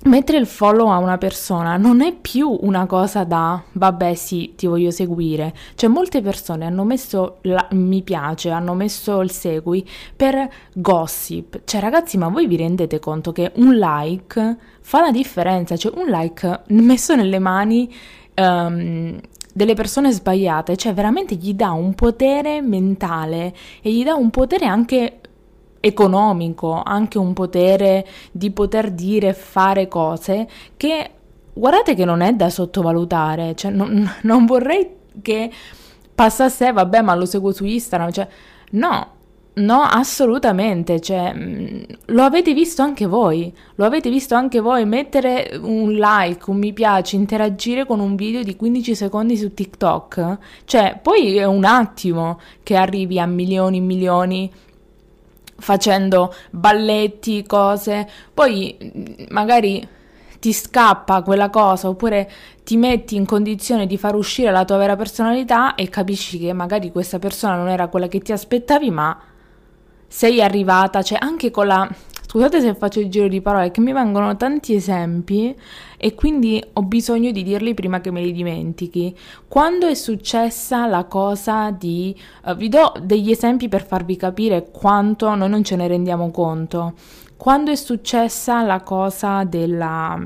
Mettere 0.02 0.36
il 0.36 0.46
follow 0.46 0.88
a 0.88 0.98
una 0.98 1.16
persona 1.16 1.78
non 1.78 2.02
è 2.02 2.14
più 2.14 2.58
una 2.60 2.84
cosa 2.84 3.24
da 3.24 3.62
vabbè 3.72 4.14
sì, 4.14 4.52
ti 4.54 4.66
voglio 4.66 4.90
seguire. 4.90 5.54
Cioè 5.76 5.88
molte 5.88 6.20
persone 6.20 6.66
hanno 6.66 6.84
messo 6.84 7.38
la, 7.42 7.66
mi 7.70 8.02
piace, 8.02 8.50
hanno 8.50 8.74
messo 8.74 9.20
il 9.22 9.30
segui 9.30 9.88
per 10.14 10.46
gossip. 10.74 11.62
Cioè 11.64 11.80
ragazzi, 11.80 12.18
ma 12.18 12.28
voi 12.28 12.46
vi 12.46 12.56
rendete 12.56 12.98
conto 12.98 13.32
che 13.32 13.52
un 13.54 13.76
like 13.76 14.58
fa 14.80 15.00
la 15.00 15.10
differenza? 15.10 15.76
Cioè 15.76 15.96
un 15.96 16.06
like 16.08 16.64
messo 16.68 17.14
nelle 17.14 17.38
mani 17.38 17.90
um, 18.34 19.18
delle 19.54 19.74
persone 19.74 20.12
sbagliate, 20.12 20.76
cioè 20.76 20.92
veramente 20.92 21.36
gli 21.36 21.54
dà 21.54 21.70
un 21.70 21.94
potere 21.94 22.60
mentale 22.60 23.54
e 23.80 23.90
gli 23.90 24.04
dà 24.04 24.14
un 24.14 24.28
potere 24.28 24.66
anche 24.66 25.20
economico, 25.84 26.82
anche 26.82 27.18
un 27.18 27.34
potere 27.34 28.06
di 28.32 28.50
poter 28.50 28.90
dire 28.90 29.28
e 29.28 29.34
fare 29.34 29.86
cose 29.86 30.48
che 30.76 31.10
guardate 31.52 31.94
che 31.94 32.04
non 32.04 32.22
è 32.22 32.32
da 32.32 32.48
sottovalutare, 32.48 33.54
cioè 33.54 33.70
non, 33.70 34.10
non 34.22 34.46
vorrei 34.46 34.90
che 35.20 35.50
passasse, 36.14 36.72
vabbè 36.72 37.02
ma 37.02 37.14
lo 37.14 37.26
seguo 37.26 37.52
su 37.52 37.64
Instagram, 37.64 38.10
cioè 38.10 38.28
no, 38.72 39.12
No, 39.56 39.82
assolutamente, 39.82 40.98
cioè, 41.00 41.32
mm, 41.32 41.82
lo 42.06 42.22
avete 42.24 42.52
visto 42.52 42.82
anche 42.82 43.06
voi, 43.06 43.54
lo 43.76 43.84
avete 43.84 44.10
visto 44.10 44.34
anche 44.34 44.58
voi 44.58 44.84
mettere 44.84 45.56
un 45.62 45.92
like, 45.92 46.50
un 46.50 46.56
mi 46.56 46.72
piace, 46.72 47.14
interagire 47.14 47.86
con 47.86 48.00
un 48.00 48.16
video 48.16 48.42
di 48.42 48.56
15 48.56 48.96
secondi 48.96 49.36
su 49.36 49.54
TikTok, 49.54 50.38
cioè, 50.64 50.98
poi 51.00 51.36
è 51.36 51.44
un 51.44 51.64
attimo 51.64 52.40
che 52.64 52.74
arrivi 52.74 53.20
a 53.20 53.26
milioni 53.26 53.76
e 53.76 53.80
milioni 53.80 54.52
facendo 55.56 56.34
balletti, 56.50 57.44
cose, 57.46 58.08
poi 58.32 59.26
magari 59.30 59.86
ti 60.40 60.52
scappa 60.52 61.22
quella 61.22 61.48
cosa 61.48 61.88
oppure 61.88 62.30
ti 62.64 62.76
metti 62.76 63.16
in 63.16 63.24
condizione 63.24 63.86
di 63.86 63.96
far 63.96 64.14
uscire 64.14 64.50
la 64.50 64.64
tua 64.64 64.76
vera 64.76 64.94
personalità 64.94 65.74
e 65.74 65.88
capisci 65.88 66.38
che 66.38 66.52
magari 66.52 66.92
questa 66.92 67.18
persona 67.18 67.56
non 67.56 67.68
era 67.68 67.88
quella 67.88 68.08
che 68.08 68.20
ti 68.20 68.32
aspettavi, 68.32 68.90
ma 68.90 69.18
sei 70.06 70.42
arrivata, 70.42 71.02
cioè 71.02 71.18
anche 71.20 71.50
con 71.50 71.66
la 71.66 71.88
Scusate 72.34 72.60
se 72.60 72.74
faccio 72.74 72.98
il 72.98 73.08
giro 73.10 73.28
di 73.28 73.40
parole, 73.40 73.70
che 73.70 73.80
mi 73.80 73.92
vengono 73.92 74.36
tanti 74.36 74.74
esempi 74.74 75.54
e 75.96 76.14
quindi 76.16 76.60
ho 76.72 76.82
bisogno 76.82 77.30
di 77.30 77.44
dirli 77.44 77.74
prima 77.74 78.00
che 78.00 78.10
me 78.10 78.22
li 78.22 78.32
dimentichi. 78.32 79.16
Quando 79.46 79.86
è 79.86 79.94
successa 79.94 80.88
la 80.88 81.04
cosa 81.04 81.70
di... 81.70 82.12
Uh, 82.44 82.56
vi 82.56 82.68
do 82.68 82.92
degli 83.00 83.30
esempi 83.30 83.68
per 83.68 83.86
farvi 83.86 84.16
capire 84.16 84.68
quanto 84.72 85.32
noi 85.36 85.48
non 85.48 85.62
ce 85.62 85.76
ne 85.76 85.86
rendiamo 85.86 86.32
conto. 86.32 86.94
Quando 87.36 87.70
è 87.70 87.76
successa 87.76 88.64
la 88.64 88.80
cosa 88.80 89.44
della... 89.44 90.20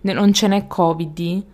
De, 0.00 0.12
non 0.14 0.32
ce 0.32 0.48
n'è 0.48 0.66
Covid, 0.66 1.44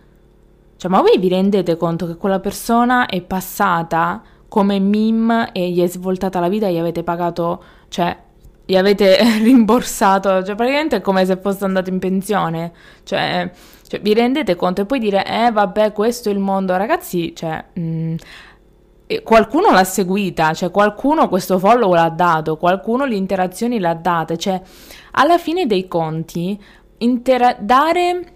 cioè 0.77 0.89
ma 0.89 1.01
voi 1.01 1.17
vi 1.17 1.27
rendete 1.27 1.75
conto 1.75 2.07
che 2.07 2.15
quella 2.15 2.39
persona 2.39 3.07
è 3.07 3.19
passata 3.19 4.21
come 4.47 4.79
meme 4.79 5.51
e 5.51 5.69
gli 5.69 5.81
è 5.81 5.87
svoltata 5.87 6.39
la 6.39 6.47
vita 6.47 6.67
e 6.67 6.71
gli 6.71 6.77
avete 6.77 7.03
pagato, 7.03 7.61
cioè 7.89 8.31
gli 8.65 8.75
avete 8.75 9.17
rimborsato, 9.41 10.43
cioè 10.43 10.55
praticamente 10.55 10.97
è 10.97 11.01
come 11.01 11.25
se 11.25 11.37
fosse 11.37 11.65
andato 11.65 11.89
in 11.89 11.99
pensione, 11.99 12.71
cioè, 13.03 13.49
cioè, 13.87 14.01
vi 14.01 14.13
rendete 14.13 14.55
conto 14.55 14.81
e 14.81 14.85
poi 14.85 14.99
dire, 14.99 15.25
eh 15.25 15.51
vabbè 15.51 15.91
questo 15.91 16.29
è 16.29 16.31
il 16.31 16.39
mondo, 16.39 16.75
ragazzi, 16.75 17.33
cioè... 17.35 17.63
Mh, 17.73 17.81
mm, 17.81 18.15
qualcuno 19.21 19.69
l'ha 19.69 19.83
seguita, 19.83 20.53
cioè 20.53 20.71
qualcuno 20.71 21.27
questo 21.29 21.59
follow 21.59 21.93
l'ha 21.93 22.09
dato, 22.09 22.57
qualcuno 22.57 23.05
le 23.05 23.15
interazioni 23.15 23.79
l'ha 23.79 23.93
date, 23.93 24.37
cioè 24.37 24.59
alla 25.11 25.37
fine 25.37 25.67
dei 25.67 25.87
conti 25.87 26.59
intera- 26.99 27.55
dare 27.59 28.33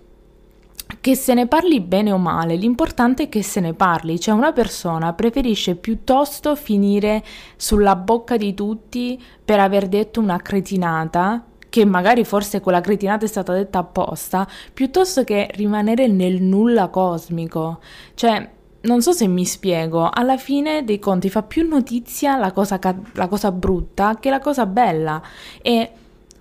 che 1.01 1.15
se 1.15 1.33
ne 1.33 1.47
parli 1.47 1.79
bene 1.81 2.11
o 2.11 2.17
male, 2.17 2.55
l'importante 2.55 3.23
è 3.23 3.29
che 3.29 3.43
se 3.43 3.59
ne 3.59 3.73
parli, 3.73 4.19
cioè 4.19 4.33
una 4.33 4.53
persona 4.53 5.13
preferisce 5.13 5.75
piuttosto 5.75 6.55
finire 6.55 7.23
sulla 7.55 7.95
bocca 7.95 8.37
di 8.37 8.53
tutti 8.53 9.21
per 9.43 9.59
aver 9.59 9.87
detto 9.87 10.19
una 10.19 10.37
cretinata, 10.37 11.45
che 11.69 11.85
magari 11.85 12.23
forse 12.23 12.61
quella 12.61 12.81
cretinata 12.81 13.25
è 13.25 13.27
stata 13.27 13.53
detta 13.53 13.79
apposta, 13.79 14.47
piuttosto 14.73 15.23
che 15.23 15.49
rimanere 15.53 16.07
nel 16.07 16.41
nulla 16.41 16.87
cosmico. 16.87 17.79
Cioè, 18.13 18.49
non 18.81 19.01
so 19.01 19.11
se 19.11 19.27
mi 19.27 19.45
spiego, 19.45 20.09
alla 20.09 20.37
fine 20.37 20.83
dei 20.83 20.99
conti 20.99 21.29
fa 21.29 21.43
più 21.43 21.67
notizia 21.67 22.37
la 22.37 22.51
cosa, 22.51 22.79
ca- 22.79 22.95
la 23.13 23.27
cosa 23.27 23.51
brutta 23.51 24.17
che 24.19 24.29
la 24.29 24.39
cosa 24.39 24.65
bella 24.65 25.21
e 25.61 25.91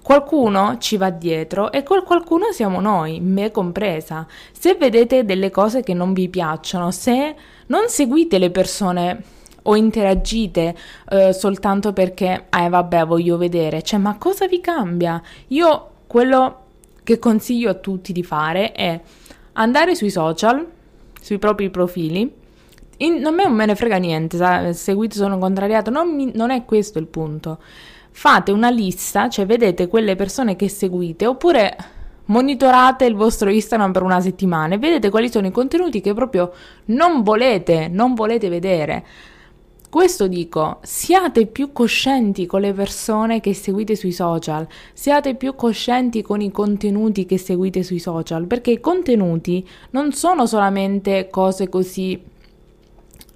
qualcuno 0.06 0.78
ci 0.78 0.96
va 0.96 1.10
dietro 1.10 1.72
e 1.72 1.82
quel 1.82 2.04
qualcuno 2.04 2.52
siamo 2.52 2.80
noi, 2.80 3.18
me 3.18 3.50
compresa. 3.50 4.24
Se 4.52 4.76
vedete 4.76 5.24
delle 5.24 5.50
cose 5.50 5.82
che 5.82 5.94
non 5.94 6.12
vi 6.12 6.28
piacciono, 6.28 6.92
se 6.92 7.34
non 7.66 7.88
seguite 7.88 8.38
le 8.38 8.52
persone 8.52 9.20
o 9.62 9.74
interagite 9.74 10.76
eh, 11.08 11.32
soltanto 11.32 11.92
perché, 11.92 12.46
eh 12.56 12.68
vabbè, 12.68 13.04
voglio 13.04 13.36
vedere, 13.36 13.82
cioè 13.82 13.98
ma 13.98 14.16
cosa 14.16 14.46
vi 14.46 14.60
cambia? 14.60 15.20
Io 15.48 15.88
quello 16.06 16.60
che 17.02 17.18
consiglio 17.18 17.70
a 17.70 17.74
tutti 17.74 18.12
di 18.12 18.22
fare 18.22 18.70
è 18.70 19.00
andare 19.54 19.96
sui 19.96 20.10
social, 20.10 20.64
sui 21.20 21.38
propri 21.38 21.68
profili, 21.68 22.32
in, 22.98 23.14
non 23.16 23.34
me 23.34 23.66
ne 23.66 23.74
frega 23.74 23.96
niente, 23.96 24.36
sa, 24.36 24.72
seguite 24.72 25.16
sono 25.16 25.36
contrariato, 25.38 25.90
non, 25.90 26.14
mi, 26.14 26.30
non 26.32 26.50
è 26.50 26.64
questo 26.64 27.00
il 27.00 27.08
punto. 27.08 27.58
Fate 28.18 28.50
una 28.50 28.70
lista, 28.70 29.28
cioè 29.28 29.44
vedete 29.44 29.88
quelle 29.88 30.16
persone 30.16 30.56
che 30.56 30.70
seguite, 30.70 31.26
oppure 31.26 31.76
monitorate 32.24 33.04
il 33.04 33.14
vostro 33.14 33.50
Instagram 33.50 33.92
per 33.92 34.02
una 34.02 34.22
settimana 34.22 34.74
e 34.74 34.78
vedete 34.78 35.10
quali 35.10 35.30
sono 35.30 35.48
i 35.48 35.50
contenuti 35.50 36.00
che 36.00 36.14
proprio 36.14 36.50
non 36.86 37.22
volete, 37.22 37.88
non 37.88 38.14
volete 38.14 38.48
vedere. 38.48 39.04
Questo 39.90 40.28
dico, 40.28 40.78
siate 40.80 41.44
più 41.44 41.72
coscienti 41.72 42.46
con 42.46 42.62
le 42.62 42.72
persone 42.72 43.40
che 43.40 43.52
seguite 43.52 43.94
sui 43.94 44.12
social, 44.12 44.66
siate 44.94 45.34
più 45.34 45.54
coscienti 45.54 46.22
con 46.22 46.40
i 46.40 46.50
contenuti 46.50 47.26
che 47.26 47.36
seguite 47.36 47.82
sui 47.82 47.98
social, 47.98 48.46
perché 48.46 48.70
i 48.70 48.80
contenuti 48.80 49.68
non 49.90 50.12
sono 50.12 50.46
solamente 50.46 51.28
cose 51.30 51.68
così 51.68 52.18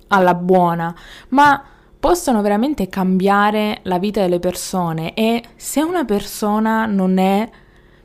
alla 0.08 0.34
buona, 0.34 0.96
ma 1.28 1.64
possono 2.00 2.40
veramente 2.40 2.88
cambiare 2.88 3.80
la 3.82 3.98
vita 3.98 4.22
delle 4.22 4.40
persone 4.40 5.12
e 5.12 5.44
se 5.54 5.82
una 5.82 6.04
persona 6.04 6.86
non 6.86 7.18
è... 7.18 7.48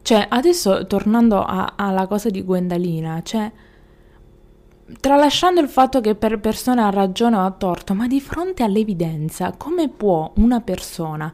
Cioè, 0.01 0.27
adesso 0.29 0.85
tornando 0.85 1.41
a, 1.41 1.73
alla 1.77 2.05
cosa 2.05 2.29
di 2.29 2.43
Gwendalina, 2.43 3.21
cioè 3.23 3.51
tralasciando 4.99 5.61
il 5.61 5.67
fatto 5.67 5.99
che 5.99 6.13
per 6.13 6.39
persone 6.39 6.81
ha 6.81 6.91
ragione 6.91 7.37
o 7.37 7.45
ha 7.45 7.51
torto, 7.51 7.95
ma 7.95 8.05
di 8.05 8.21
fronte 8.21 8.61
all'evidenza, 8.61 9.53
come 9.57 9.89
può 9.89 10.31
una 10.35 10.61
persona, 10.61 11.33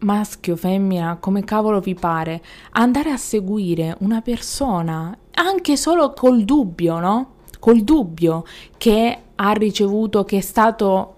maschio, 0.00 0.54
femmina, 0.54 1.16
come 1.18 1.42
cavolo 1.42 1.80
vi 1.80 1.94
pare, 1.94 2.42
andare 2.72 3.10
a 3.10 3.16
seguire 3.16 3.96
una 4.00 4.20
persona 4.20 5.16
anche 5.32 5.76
solo 5.76 6.12
col 6.12 6.44
dubbio, 6.44 7.00
no? 7.00 7.30
Col 7.58 7.82
dubbio 7.82 8.44
che 8.76 9.18
ha 9.34 9.52
ricevuto, 9.52 10.24
che 10.24 10.38
è 10.38 10.40
stato 10.40 11.15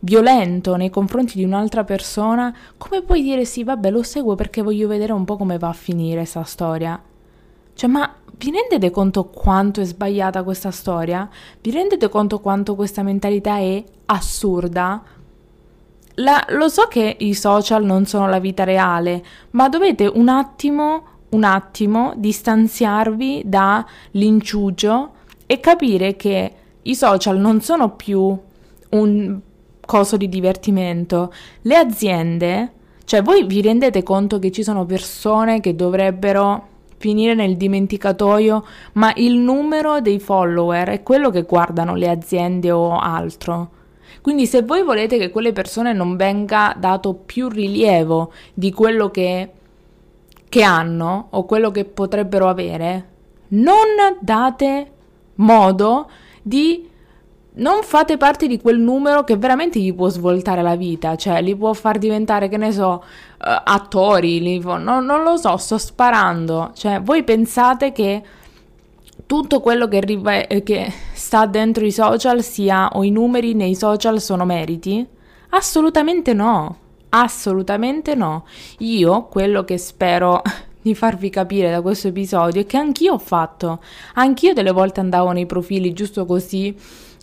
violento 0.00 0.76
nei 0.76 0.90
confronti 0.90 1.36
di 1.36 1.44
un'altra 1.44 1.84
persona, 1.84 2.54
come 2.76 3.02
puoi 3.02 3.22
dire 3.22 3.44
sì, 3.44 3.64
vabbè, 3.64 3.90
lo 3.90 4.02
seguo 4.02 4.34
perché 4.34 4.62
voglio 4.62 4.88
vedere 4.88 5.12
un 5.12 5.24
po' 5.24 5.36
come 5.36 5.58
va 5.58 5.68
a 5.68 5.72
finire 5.72 6.18
questa 6.18 6.44
storia? 6.44 7.00
Cioè, 7.74 7.88
ma 7.88 8.12
vi 8.36 8.50
rendete 8.50 8.90
conto 8.90 9.24
quanto 9.26 9.80
è 9.80 9.84
sbagliata 9.84 10.42
questa 10.42 10.70
storia? 10.70 11.28
Vi 11.60 11.70
rendete 11.70 12.08
conto 12.08 12.40
quanto 12.40 12.74
questa 12.74 13.02
mentalità 13.02 13.58
è 13.58 13.82
assurda? 14.06 15.02
La, 16.14 16.44
lo 16.50 16.68
so 16.68 16.86
che 16.88 17.16
i 17.20 17.34
social 17.34 17.84
non 17.84 18.04
sono 18.06 18.28
la 18.28 18.40
vita 18.40 18.64
reale, 18.64 19.24
ma 19.50 19.68
dovete 19.68 20.06
un 20.06 20.28
attimo, 20.28 21.02
un 21.30 21.44
attimo 21.44 22.12
distanziarvi 22.16 23.42
dall'inciugio 23.44 25.12
e 25.46 25.60
capire 25.60 26.16
che 26.16 26.52
i 26.82 26.94
social 26.94 27.38
non 27.38 27.60
sono 27.60 27.90
più 27.90 28.36
un 28.90 29.40
coso 29.88 30.18
di 30.18 30.28
divertimento. 30.28 31.32
Le 31.62 31.74
aziende, 31.74 32.72
cioè 33.06 33.22
voi 33.22 33.44
vi 33.44 33.62
rendete 33.62 34.02
conto 34.02 34.38
che 34.38 34.50
ci 34.50 34.62
sono 34.62 34.84
persone 34.84 35.60
che 35.60 35.74
dovrebbero 35.74 36.66
finire 36.98 37.32
nel 37.32 37.56
dimenticatoio, 37.56 38.66
ma 38.94 39.10
il 39.16 39.38
numero 39.38 40.02
dei 40.02 40.20
follower 40.20 40.90
è 40.90 41.02
quello 41.02 41.30
che 41.30 41.44
guardano 41.44 41.94
le 41.94 42.10
aziende 42.10 42.70
o 42.70 42.98
altro. 42.98 43.70
Quindi 44.20 44.44
se 44.44 44.60
voi 44.60 44.82
volete 44.82 45.16
che 45.16 45.30
quelle 45.30 45.52
persone 45.52 45.94
non 45.94 46.16
venga 46.16 46.76
dato 46.78 47.14
più 47.14 47.48
rilievo 47.48 48.30
di 48.52 48.70
quello 48.70 49.10
che, 49.10 49.52
che 50.50 50.62
hanno 50.62 51.28
o 51.30 51.46
quello 51.46 51.70
che 51.70 51.86
potrebbero 51.86 52.46
avere, 52.46 53.08
non 53.48 54.18
date 54.20 54.90
modo 55.36 56.10
di 56.42 56.88
non 57.54 57.82
fate 57.82 58.16
parte 58.16 58.46
di 58.46 58.60
quel 58.60 58.78
numero 58.78 59.24
che 59.24 59.36
veramente 59.36 59.80
gli 59.80 59.92
può 59.94 60.08
svoltare 60.08 60.62
la 60.62 60.76
vita, 60.76 61.16
cioè 61.16 61.42
li 61.42 61.56
può 61.56 61.72
far 61.72 61.98
diventare, 61.98 62.48
che 62.48 62.56
ne 62.56 62.72
so, 62.72 63.02
uh, 63.02 63.60
attori, 63.64 64.60
può, 64.60 64.76
no, 64.76 65.00
non 65.00 65.22
lo 65.22 65.36
so, 65.36 65.56
sto 65.56 65.78
sparando, 65.78 66.70
cioè 66.74 67.00
voi 67.00 67.24
pensate 67.24 67.92
che 67.92 68.22
tutto 69.26 69.60
quello 69.60 69.88
che, 69.88 69.96
arriva, 69.98 70.46
eh, 70.46 70.62
che 70.62 70.92
sta 71.12 71.46
dentro 71.46 71.84
i 71.84 71.92
social 71.92 72.42
sia, 72.42 72.90
o 72.92 73.02
i 73.02 73.10
numeri 73.10 73.54
nei 73.54 73.74
social 73.74 74.20
sono 74.20 74.44
meriti? 74.44 75.06
Assolutamente 75.50 76.32
no, 76.32 76.76
assolutamente 77.10 78.14
no. 78.14 78.46
Io 78.78 79.24
quello 79.24 79.64
che 79.64 79.78
spero 79.78 80.42
di 80.80 80.94
farvi 80.94 81.28
capire 81.28 81.70
da 81.70 81.82
questo 81.82 82.08
episodio 82.08 82.62
è 82.62 82.66
che 82.66 82.76
anch'io 82.76 83.14
ho 83.14 83.18
fatto, 83.18 83.80
anch'io 84.14 84.54
delle 84.54 84.70
volte 84.70 85.00
andavo 85.00 85.32
nei 85.32 85.46
profili 85.46 85.92
giusto 85.92 86.24
così 86.24 86.74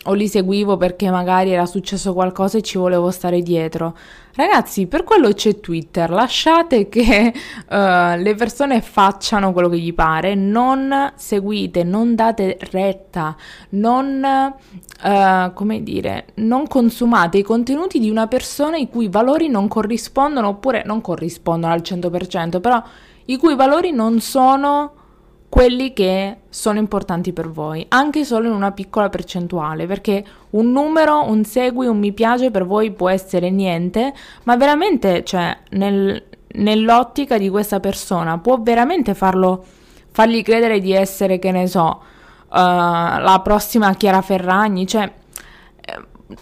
o 0.06 0.12
li 0.12 0.28
seguivo 0.28 0.76
perché 0.76 1.10
magari 1.10 1.50
era 1.50 1.66
successo 1.66 2.12
qualcosa 2.12 2.58
e 2.58 2.62
ci 2.62 2.78
volevo 2.78 3.10
stare 3.10 3.42
dietro. 3.42 3.96
Ragazzi, 4.34 4.86
per 4.86 5.02
quello 5.02 5.32
c'è 5.32 5.60
Twitter, 5.60 6.10
lasciate 6.10 6.88
che 6.88 7.32
uh, 7.34 7.74
le 8.20 8.34
persone 8.36 8.80
facciano 8.82 9.52
quello 9.52 9.68
che 9.68 9.78
gli 9.78 9.94
pare, 9.94 10.34
non 10.34 11.12
seguite, 11.14 11.84
non 11.84 12.14
date 12.14 12.58
retta, 12.70 13.34
non, 13.70 14.54
uh, 15.02 15.52
come 15.54 15.82
dire, 15.82 16.26
non 16.34 16.66
consumate 16.66 17.38
i 17.38 17.42
contenuti 17.42 17.98
di 17.98 18.10
una 18.10 18.26
persona 18.26 18.76
i 18.76 18.88
cui 18.88 19.08
valori 19.08 19.48
non 19.48 19.68
corrispondono 19.68 20.48
oppure 20.48 20.82
non 20.84 21.00
corrispondono 21.00 21.72
al 21.72 21.80
100%, 21.80 22.60
però 22.60 22.82
i 23.26 23.36
cui 23.38 23.54
valori 23.54 23.90
non 23.90 24.20
sono 24.20 25.04
quelli 25.48 25.92
che 25.92 26.36
sono 26.48 26.78
importanti 26.78 27.32
per 27.32 27.50
voi, 27.50 27.84
anche 27.88 28.24
solo 28.24 28.46
in 28.46 28.52
una 28.52 28.72
piccola 28.72 29.08
percentuale, 29.08 29.86
perché 29.86 30.24
un 30.50 30.70
numero, 30.70 31.24
un 31.28 31.44
segui, 31.44 31.86
un 31.86 31.98
mi 31.98 32.12
piace 32.12 32.50
per 32.50 32.66
voi 32.66 32.90
può 32.90 33.08
essere 33.08 33.50
niente, 33.50 34.12
ma 34.44 34.56
veramente, 34.56 35.24
cioè, 35.24 35.56
nel, 35.70 36.22
nell'ottica 36.48 37.38
di 37.38 37.48
questa 37.48 37.80
persona 37.80 38.38
può 38.38 38.60
veramente 38.60 39.14
farlo, 39.14 39.64
fargli 40.10 40.42
credere 40.42 40.80
di 40.80 40.92
essere, 40.92 41.38
che 41.38 41.50
ne 41.52 41.66
so, 41.66 42.02
uh, 42.48 42.50
la 42.50 43.40
prossima 43.42 43.94
Chiara 43.94 44.22
Ferragni, 44.22 44.86
cioè 44.86 45.10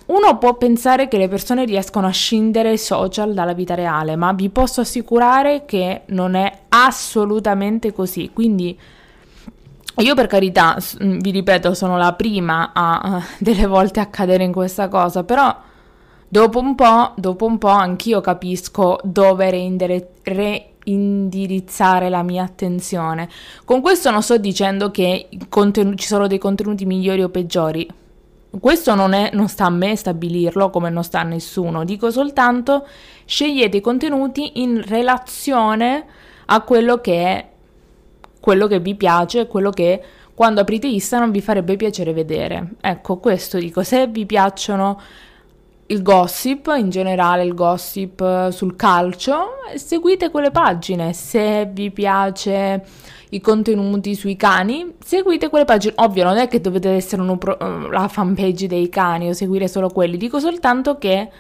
uno 0.06 0.38
può 0.38 0.54
pensare 0.54 1.08
che 1.08 1.18
le 1.18 1.28
persone 1.28 1.66
riescono 1.66 2.06
a 2.06 2.10
scindere 2.10 2.72
i 2.72 2.78
social 2.78 3.34
dalla 3.34 3.52
vita 3.52 3.74
reale, 3.74 4.16
ma 4.16 4.32
vi 4.32 4.48
posso 4.48 4.80
assicurare 4.80 5.64
che 5.66 6.02
non 6.06 6.34
è 6.34 6.60
assolutamente 6.70 7.92
così. 7.92 8.30
Quindi 8.32 8.78
io 9.96 10.14
per 10.14 10.26
carità, 10.26 10.76
mm, 11.02 11.18
vi 11.18 11.30
ripeto, 11.30 11.74
sono 11.74 11.96
la 11.96 12.12
prima 12.14 12.72
a 12.74 13.22
delle 13.38 13.66
volte 13.66 14.00
a 14.00 14.06
cadere 14.06 14.44
in 14.44 14.52
questa 14.52 14.88
cosa, 14.88 15.24
però 15.24 15.56
dopo 16.28 16.58
un 16.58 16.74
po', 16.74 17.12
dopo 17.16 17.46
un 17.46 17.58
po' 17.58 17.68
anch'io 17.68 18.20
capisco 18.20 18.98
dove 19.04 19.50
reindire, 19.50 20.14
reindirizzare 20.22 22.08
la 22.08 22.22
mia 22.22 22.42
attenzione. 22.42 23.28
Con 23.64 23.80
questo 23.80 24.10
non 24.10 24.22
sto 24.22 24.36
dicendo 24.36 24.90
che 24.90 25.28
conten- 25.48 25.96
ci 25.96 26.06
sono 26.06 26.26
dei 26.26 26.38
contenuti 26.38 26.84
migliori 26.86 27.22
o 27.22 27.28
peggiori 27.28 28.02
questo 28.60 28.94
non, 28.94 29.12
è, 29.12 29.30
non 29.32 29.48
sta 29.48 29.66
a 29.66 29.70
me 29.70 29.96
stabilirlo 29.96 30.70
come 30.70 30.90
non 30.90 31.02
sta 31.02 31.20
a 31.20 31.24
nessuno, 31.24 31.84
dico 31.84 32.10
soltanto 32.10 32.86
scegliete 33.24 33.78
i 33.78 33.80
contenuti 33.80 34.60
in 34.62 34.82
relazione 34.82 36.06
a 36.46 36.60
quello 36.60 37.00
che 37.00 37.24
è 37.24 37.48
quello 38.44 38.66
che 38.66 38.78
vi 38.78 38.94
piace, 38.94 39.46
quello 39.46 39.70
che 39.70 40.02
quando 40.34 40.60
aprite 40.60 40.86
Instagram 40.86 41.30
vi 41.30 41.40
farebbe 41.40 41.76
piacere 41.76 42.12
vedere. 42.12 42.72
Ecco, 42.82 43.16
questo 43.16 43.56
dico, 43.56 43.82
se 43.82 44.06
vi 44.06 44.26
piacciono 44.26 45.00
il 45.86 46.02
gossip, 46.02 46.70
in 46.76 46.90
generale 46.90 47.42
il 47.42 47.54
gossip 47.54 48.50
sul 48.50 48.76
calcio, 48.76 49.54
seguite 49.76 50.28
quelle 50.28 50.50
pagine. 50.50 51.14
Se 51.14 51.70
vi 51.72 51.90
piace 51.90 52.84
i 53.30 53.40
contenuti 53.40 54.14
sui 54.14 54.36
cani, 54.36 54.92
seguite 55.02 55.48
quelle 55.48 55.64
pagine. 55.64 55.94
Ovvio, 55.96 56.24
non 56.24 56.36
è 56.36 56.46
che 56.46 56.60
dovete 56.60 56.90
essere 56.90 57.38
pro- 57.38 57.56
la 57.90 58.08
fanpage 58.08 58.66
dei 58.66 58.90
cani 58.90 59.30
o 59.30 59.32
seguire 59.32 59.68
solo 59.68 59.88
quelli, 59.88 60.18
dico 60.18 60.38
soltanto 60.38 60.98
che 60.98 61.30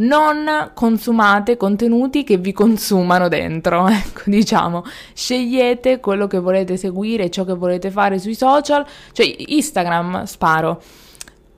non 0.00 0.70
consumate 0.74 1.56
contenuti 1.56 2.24
che 2.24 2.36
vi 2.36 2.52
consumano 2.52 3.28
dentro, 3.28 3.86
ecco, 3.88 4.22
diciamo, 4.26 4.84
scegliete 5.14 6.00
quello 6.00 6.26
che 6.26 6.38
volete 6.38 6.76
seguire, 6.76 7.30
ciò 7.30 7.44
che 7.44 7.54
volete 7.54 7.90
fare 7.90 8.18
sui 8.18 8.34
social, 8.34 8.84
cioè 9.12 9.34
Instagram, 9.46 10.24
sparo, 10.24 10.82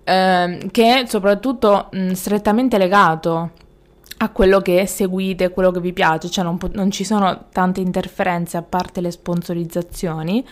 ehm, 0.05 0.71
che 0.71 1.01
è 1.01 1.07
soprattutto 1.07 1.89
mh, 1.91 2.13
strettamente 2.13 2.79
legato 2.79 3.51
a 4.19 4.29
quello 4.31 4.61
che 4.61 4.87
seguite, 4.87 5.51
quello 5.51 5.73
che 5.73 5.81
vi 5.81 5.93
piace, 5.93 6.31
cioè 6.31 6.45
non, 6.45 6.57
non 6.73 6.91
ci 6.91 7.03
sono 7.03 7.47
tante 7.53 7.81
interferenze 7.81 8.57
a 8.57 8.63
parte 8.63 9.01
le 9.01 9.11
sponsorizzazioni, 9.11 10.47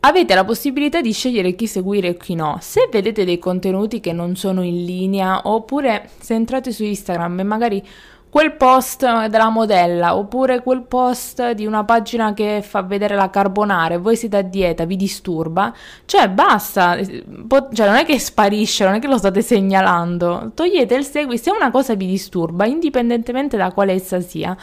avete 0.00 0.34
la 0.34 0.44
possibilità 0.44 1.00
di 1.00 1.12
scegliere 1.12 1.54
chi 1.54 1.66
seguire 1.66 2.08
e 2.08 2.16
chi 2.16 2.34
no. 2.34 2.58
Se 2.60 2.88
vedete 2.90 3.24
dei 3.24 3.38
contenuti 3.38 4.00
che 4.00 4.12
non 4.12 4.36
sono 4.36 4.62
in 4.62 4.84
linea, 4.84 5.42
oppure 5.44 6.08
se 6.18 6.34
entrate 6.34 6.72
su 6.72 6.84
Instagram 6.84 7.40
e 7.40 7.42
magari 7.42 7.86
quel 8.30 8.56
post 8.56 9.26
della 9.28 9.48
modella 9.48 10.14
oppure 10.14 10.62
quel 10.62 10.82
post 10.82 11.52
di 11.52 11.64
una 11.64 11.84
pagina 11.84 12.34
che 12.34 12.62
fa 12.62 12.82
vedere 12.82 13.14
la 13.14 13.30
carbonara 13.30 13.94
e 13.94 13.98
voi 13.98 14.16
siete 14.16 14.36
a 14.36 14.42
dieta, 14.42 14.84
vi 14.84 14.96
disturba, 14.96 15.74
cioè 16.04 16.28
basta, 16.28 16.98
cioè 17.02 17.86
non 17.86 17.96
è 17.96 18.04
che 18.04 18.18
sparisce, 18.18 18.84
non 18.84 18.94
è 18.94 18.98
che 18.98 19.06
lo 19.06 19.16
state 19.16 19.40
segnalando, 19.40 20.50
togliete 20.54 20.94
il 20.94 21.04
segui, 21.04 21.38
se 21.38 21.50
una 21.50 21.70
cosa 21.70 21.94
vi 21.94 22.06
disturba, 22.06 22.66
indipendentemente 22.66 23.56
da 23.56 23.72
quale 23.72 23.92
essa 23.92 24.20
sia, 24.20 24.54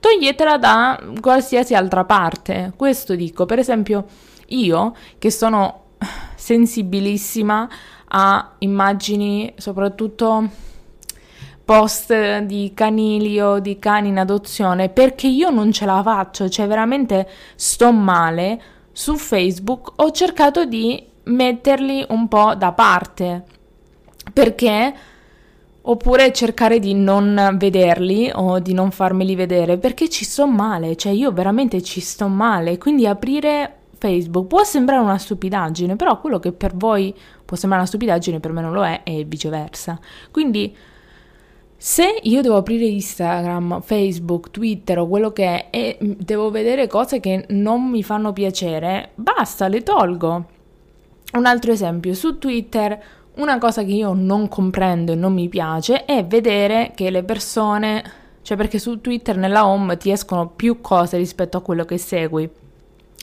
toglietela 0.00 0.58
da 0.58 1.00
qualsiasi 1.20 1.76
altra 1.76 2.04
parte, 2.04 2.72
questo 2.76 3.14
dico, 3.14 3.46
per 3.46 3.60
esempio 3.60 4.04
io 4.54 4.94
che 5.18 5.30
sono 5.30 5.80
sensibilissima 6.34 7.68
a 8.08 8.54
immagini 8.58 9.54
soprattutto 9.56 10.48
post 11.64 12.38
di 12.40 12.72
canili 12.74 13.40
o 13.40 13.58
di 13.60 13.78
cani 13.78 14.08
in 14.08 14.18
adozione 14.18 14.88
perché 14.88 15.28
io 15.28 15.50
non 15.50 15.72
ce 15.72 15.86
la 15.86 16.02
faccio, 16.02 16.48
cioè 16.48 16.66
veramente 16.66 17.28
sto 17.54 17.92
male 17.92 18.60
su 18.92 19.16
Facebook, 19.16 19.92
ho 19.96 20.10
cercato 20.10 20.64
di 20.64 21.02
metterli 21.24 22.04
un 22.08 22.28
po' 22.28 22.54
da 22.54 22.72
parte. 22.72 23.44
Perché? 24.32 24.94
Oppure 25.84 26.32
cercare 26.32 26.78
di 26.78 26.94
non 26.94 27.56
vederli 27.58 28.30
o 28.32 28.58
di 28.60 28.72
non 28.72 28.90
farmeli 28.90 29.34
vedere 29.34 29.78
perché 29.78 30.08
ci 30.08 30.24
sto 30.24 30.46
male, 30.46 30.94
cioè 30.96 31.12
io 31.12 31.32
veramente 31.32 31.82
ci 31.82 32.00
sto 32.00 32.28
male, 32.28 32.78
quindi 32.78 33.06
aprire 33.06 33.78
Facebook 34.02 34.48
può 34.48 34.64
sembrare 34.64 35.00
una 35.00 35.16
stupidaggine, 35.16 35.94
però 35.94 36.18
quello 36.20 36.40
che 36.40 36.50
per 36.50 36.74
voi 36.74 37.14
può 37.44 37.56
sembrare 37.56 37.84
una 37.84 37.86
stupidaggine 37.86 38.40
per 38.40 38.50
me 38.50 38.60
non 38.60 38.72
lo 38.72 38.84
è 38.84 39.02
e 39.04 39.22
viceversa. 39.22 39.96
Quindi 40.32 40.76
se 41.76 42.18
io 42.22 42.42
devo 42.42 42.56
aprire 42.56 42.84
Instagram, 42.86 43.80
Facebook, 43.80 44.50
Twitter 44.50 44.98
o 44.98 45.06
quello 45.06 45.30
che 45.30 45.44
è 45.44 45.66
e 45.70 45.98
devo 46.00 46.50
vedere 46.50 46.88
cose 46.88 47.20
che 47.20 47.44
non 47.50 47.88
mi 47.88 48.02
fanno 48.02 48.32
piacere, 48.32 49.10
basta, 49.14 49.68
le 49.68 49.84
tolgo. 49.84 50.46
Un 51.34 51.46
altro 51.46 51.70
esempio, 51.70 52.12
su 52.14 52.38
Twitter 52.38 53.00
una 53.34 53.58
cosa 53.58 53.84
che 53.84 53.92
io 53.92 54.14
non 54.14 54.48
comprendo 54.48 55.12
e 55.12 55.14
non 55.14 55.32
mi 55.32 55.48
piace 55.48 56.04
è 56.04 56.24
vedere 56.24 56.90
che 56.96 57.08
le 57.08 57.22
persone, 57.22 58.02
cioè 58.42 58.56
perché 58.56 58.80
su 58.80 59.00
Twitter 59.00 59.36
nella 59.36 59.64
home 59.64 59.96
ti 59.96 60.10
escono 60.10 60.48
più 60.48 60.80
cose 60.80 61.18
rispetto 61.18 61.56
a 61.56 61.62
quello 61.62 61.84
che 61.84 61.98
segui. 61.98 62.50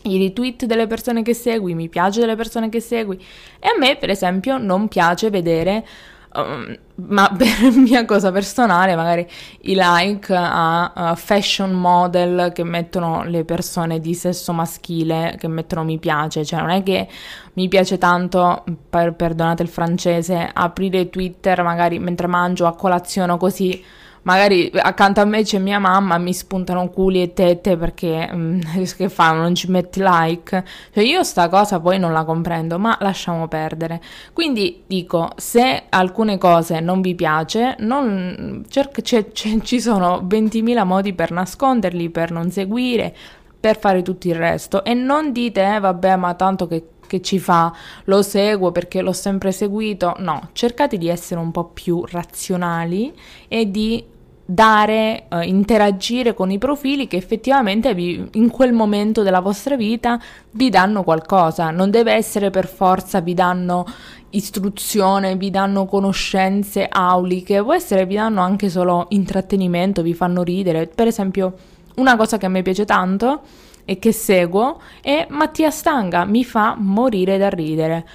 I 0.09 0.17
retweet 0.17 0.65
delle 0.65 0.87
persone 0.87 1.21
che 1.21 1.33
segui, 1.33 1.73
mi 1.73 1.89
piace 1.89 2.19
delle 2.19 2.35
persone 2.35 2.69
che 2.69 2.79
segui. 2.79 3.17
E 3.59 3.67
a 3.67 3.77
me 3.77 3.97
per 3.97 4.09
esempio 4.09 4.57
non 4.57 4.87
piace 4.87 5.29
vedere 5.29 5.85
Um, 6.31 6.77
ma 7.07 7.27
per 7.35 7.71
mia 7.71 8.05
cosa 8.05 8.31
personale, 8.31 8.95
magari 8.95 9.27
i 9.61 9.73
like 9.75 10.31
a, 10.31 10.91
a, 10.93 11.15
fashion 11.15 11.71
model 11.71 12.51
che 12.53 12.63
mettono 12.63 13.23
le 13.23 13.43
persone 13.45 13.99
di 13.99 14.13
sesso 14.13 14.53
maschile, 14.53 15.35
che 15.39 15.47
mettono 15.47 15.83
mi 15.83 15.97
piace, 15.97 16.45
cioè 16.45 16.59
non 16.59 16.69
è 16.69 16.83
che 16.83 17.07
mi 17.53 17.67
piace 17.67 17.97
tanto, 17.97 18.63
per, 18.89 19.13
perdonate 19.15 19.63
il 19.63 19.69
francese, 19.69 20.47
aprire 20.53 21.09
Twitter 21.09 21.63
magari 21.63 21.97
mentre 21.97 22.27
mangio 22.27 22.67
a 22.67 22.75
colazione 22.75 23.35
così 23.37 23.83
magari 24.23 24.71
accanto 24.73 25.21
a 25.21 25.25
me 25.25 25.43
c'è 25.43 25.59
mia 25.59 25.79
mamma, 25.79 26.17
mi 26.17 26.33
spuntano 26.33 26.89
culi 26.89 27.21
e 27.21 27.33
tette 27.33 27.77
perché 27.77 28.29
mm, 28.33 28.59
che 28.97 29.09
fanno, 29.09 29.41
non 29.41 29.55
ci 29.55 29.69
metti 29.69 30.01
like. 30.03 30.63
Cioè 30.93 31.03
io 31.03 31.23
sta 31.23 31.49
cosa 31.49 31.79
poi 31.79 31.99
non 31.99 32.11
la 32.13 32.23
comprendo, 32.23 32.79
ma 32.79 32.97
lasciamo 33.01 33.47
perdere. 33.47 34.01
Quindi 34.33 34.83
dico, 34.87 35.29
se 35.37 35.83
alcune 35.89 36.37
cose 36.37 36.79
non 36.79 37.01
vi 37.01 37.15
piace, 37.15 37.75
non, 37.79 38.65
cer- 38.69 39.01
c- 39.01 39.31
c- 39.31 39.61
ci 39.61 39.79
sono 39.81 40.21
20.000 40.21 40.83
modi 40.85 41.13
per 41.13 41.31
nasconderli, 41.31 42.09
per 42.09 42.31
non 42.31 42.51
seguire, 42.51 43.15
per 43.59 43.77
fare 43.77 44.01
tutto 44.01 44.27
il 44.27 44.35
resto 44.35 44.83
e 44.85 44.93
non 44.93 45.31
dite 45.33 45.75
eh, 45.75 45.79
vabbè 45.79 46.15
ma 46.15 46.33
tanto 46.33 46.65
che 46.65 46.85
che 47.09 47.21
ci 47.21 47.39
fa, 47.39 47.73
lo 48.05 48.21
seguo 48.21 48.71
perché 48.71 49.01
l'ho 49.01 49.11
sempre 49.11 49.51
seguito. 49.51 50.15
No, 50.19 50.49
cercate 50.53 50.97
di 50.97 51.09
essere 51.09 51.41
un 51.41 51.51
po' 51.51 51.65
più 51.65 52.05
razionali 52.05 53.11
e 53.47 53.69
di 53.69 54.05
dare, 54.45 55.25
uh, 55.29 55.41
interagire 55.41 56.33
con 56.33 56.49
i 56.49 56.57
profili 56.57 57.05
che 57.05 57.17
effettivamente 57.17 57.93
vi, 57.93 58.29
in 58.33 58.49
quel 58.49 58.73
momento 58.73 59.21
della 59.21 59.41
vostra 59.41 59.75
vita 59.75 60.19
vi 60.51 60.69
danno 60.69 61.03
qualcosa. 61.03 61.69
Non 61.69 61.91
deve 61.91 62.13
essere 62.13 62.49
per 62.49 62.67
forza 62.67 63.19
vi 63.19 63.33
danno 63.33 63.85
istruzione, 64.31 65.35
vi 65.35 65.49
danno 65.49 65.85
conoscenze 65.85 66.87
auliche, 66.89 67.61
può 67.61 67.73
essere 67.73 68.05
vi 68.05 68.15
danno 68.15 68.41
anche 68.41 68.69
solo 68.69 69.05
intrattenimento, 69.09 70.01
vi 70.01 70.13
fanno 70.13 70.41
ridere. 70.41 70.87
Per 70.87 71.07
esempio, 71.07 71.53
una 71.95 72.15
cosa 72.15 72.37
che 72.37 72.45
a 72.45 72.49
me 72.49 72.61
piace 72.61 72.85
tanto 72.85 73.41
e 73.89 73.97
che 73.97 74.11
seguo 74.11 74.79
è 75.01 75.25
Mattia 75.31 75.71
Stanga, 75.71 76.23
mi 76.23 76.43
fa 76.43 76.75
morire 76.77 77.39
da 77.39 77.49
ridere. 77.49 78.05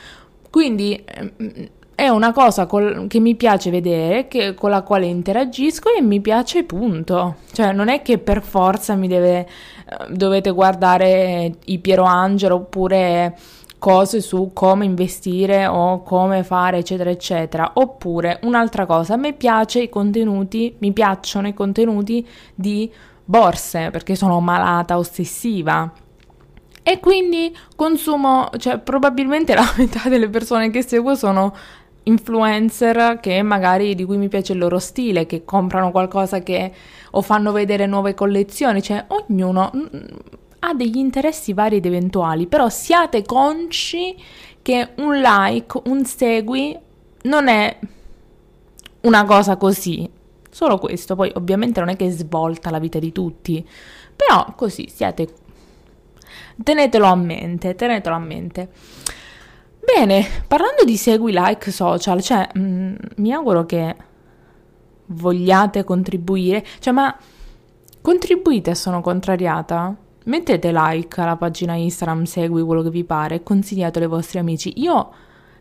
Quindi 0.48 1.02
ehm, 1.04 1.68
è 1.96 2.06
una 2.06 2.32
cosa 2.32 2.66
col, 2.66 3.08
che 3.08 3.18
mi 3.18 3.34
piace 3.34 3.70
vedere, 3.70 4.28
che, 4.28 4.54
con 4.54 4.70
la 4.70 4.82
quale 4.82 5.06
interagisco 5.06 5.92
e 5.92 6.00
mi 6.00 6.20
piace 6.20 6.62
punto. 6.62 7.38
Cioè 7.50 7.72
non 7.72 7.88
è 7.88 8.02
che 8.02 8.18
per 8.18 8.42
forza 8.42 8.94
mi 8.94 9.08
deve, 9.08 9.38
eh, 9.38 9.46
dovete 10.10 10.52
guardare 10.52 11.54
i 11.64 11.80
Piero 11.80 12.04
Angelo 12.04 12.54
oppure 12.54 13.36
cose 13.80 14.20
su 14.20 14.52
come 14.52 14.84
investire 14.84 15.66
o 15.66 16.04
come 16.04 16.44
fare 16.44 16.78
eccetera 16.78 17.10
eccetera 17.10 17.72
oppure 17.74 18.38
un'altra 18.44 18.86
cosa 18.86 19.12
a 19.12 19.16
me 19.18 19.34
piace 19.34 19.82
i 19.82 19.90
contenuti 19.90 20.74
mi 20.78 20.90
piacciono 20.92 21.48
i 21.48 21.52
contenuti 21.52 22.26
di 22.54 22.90
borse 23.24 23.90
perché 23.90 24.14
sono 24.14 24.40
malata 24.40 24.98
ossessiva. 24.98 25.92
E 26.82 27.00
quindi 27.00 27.56
consumo, 27.76 28.50
cioè 28.58 28.78
probabilmente 28.78 29.54
la 29.54 29.72
metà 29.76 30.08
delle 30.08 30.28
persone 30.28 30.70
che 30.70 30.82
seguo 30.82 31.14
sono 31.14 31.54
influencer 32.06 33.18
che 33.20 33.40
magari 33.42 33.94
di 33.94 34.04
cui 34.04 34.18
mi 34.18 34.28
piace 34.28 34.52
il 34.52 34.58
loro 34.58 34.78
stile, 34.78 35.26
che 35.26 35.44
comprano 35.44 35.90
qualcosa 35.90 36.40
che 36.42 36.72
o 37.12 37.22
fanno 37.22 37.52
vedere 37.52 37.86
nuove 37.86 38.14
collezioni, 38.14 38.82
cioè 38.82 39.04
ognuno 39.08 39.70
ha 40.60 40.74
degli 40.74 40.96
interessi 40.96 41.52
vari 41.52 41.76
ed 41.76 41.86
eventuali, 41.86 42.46
però 42.46 42.68
siate 42.68 43.22
consci 43.22 44.16
che 44.62 44.90
un 44.96 45.16
like, 45.16 45.80
un 45.84 46.04
segui 46.04 46.76
non 47.22 47.48
è 47.48 47.78
una 49.02 49.24
cosa 49.24 49.56
così, 49.56 50.08
Solo 50.54 50.78
questo, 50.78 51.16
poi 51.16 51.32
ovviamente 51.34 51.80
non 51.80 51.88
è 51.88 51.96
che 51.96 52.08
svolta 52.12 52.70
la 52.70 52.78
vita 52.78 53.00
di 53.00 53.10
tutti, 53.10 53.68
però 54.14 54.54
così 54.54 54.88
siate... 54.88 55.26
Tenetelo 56.62 57.06
a 57.06 57.16
mente, 57.16 57.74
tenetelo 57.74 58.14
a 58.14 58.20
mente. 58.20 58.68
Bene, 59.80 60.24
parlando 60.46 60.84
di 60.84 60.96
segui 60.96 61.32
like 61.34 61.72
social, 61.72 62.20
cioè 62.20 62.48
mh, 62.54 62.60
mm, 62.60 62.94
mi 63.16 63.32
auguro 63.32 63.66
che 63.66 63.96
vogliate 65.06 65.82
contribuire, 65.82 66.64
cioè 66.78 66.92
ma 66.92 67.18
contribuite 68.00 68.76
Sono 68.76 69.00
Contrariata? 69.00 69.92
Mettete 70.26 70.70
like 70.72 71.20
alla 71.20 71.34
pagina 71.34 71.74
Instagram, 71.74 72.22
segui 72.22 72.62
quello 72.62 72.82
che 72.82 72.90
vi 72.90 73.02
pare, 73.02 73.42
consigliatelo 73.42 74.04
ai 74.04 74.10
vostri 74.12 74.38
amici. 74.38 74.72
Io 74.76 75.10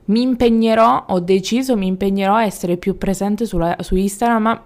mi 0.05 0.21
impegnerò, 0.21 1.05
ho 1.07 1.19
deciso, 1.19 1.75
mi 1.75 1.87
impegnerò 1.87 2.35
a 2.35 2.45
essere 2.45 2.77
più 2.77 2.95
presente 2.95 3.47
sulla, 3.47 3.75
su 3.79 3.95
Instagram, 3.95 4.41
ma 4.43 4.63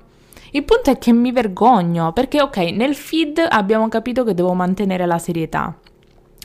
il 0.51 0.63
punto 0.63 0.89
è 0.91 0.97
che 0.97 1.12
mi 1.13 1.31
vergogno 1.31 2.13
perché, 2.13 2.41
ok, 2.41 2.57
nel 2.57 2.95
feed 2.95 3.45
abbiamo 3.47 3.88
capito 3.89 4.23
che 4.23 4.33
devo 4.33 4.53
mantenere 4.53 5.05
la 5.05 5.17
serietà. 5.17 5.77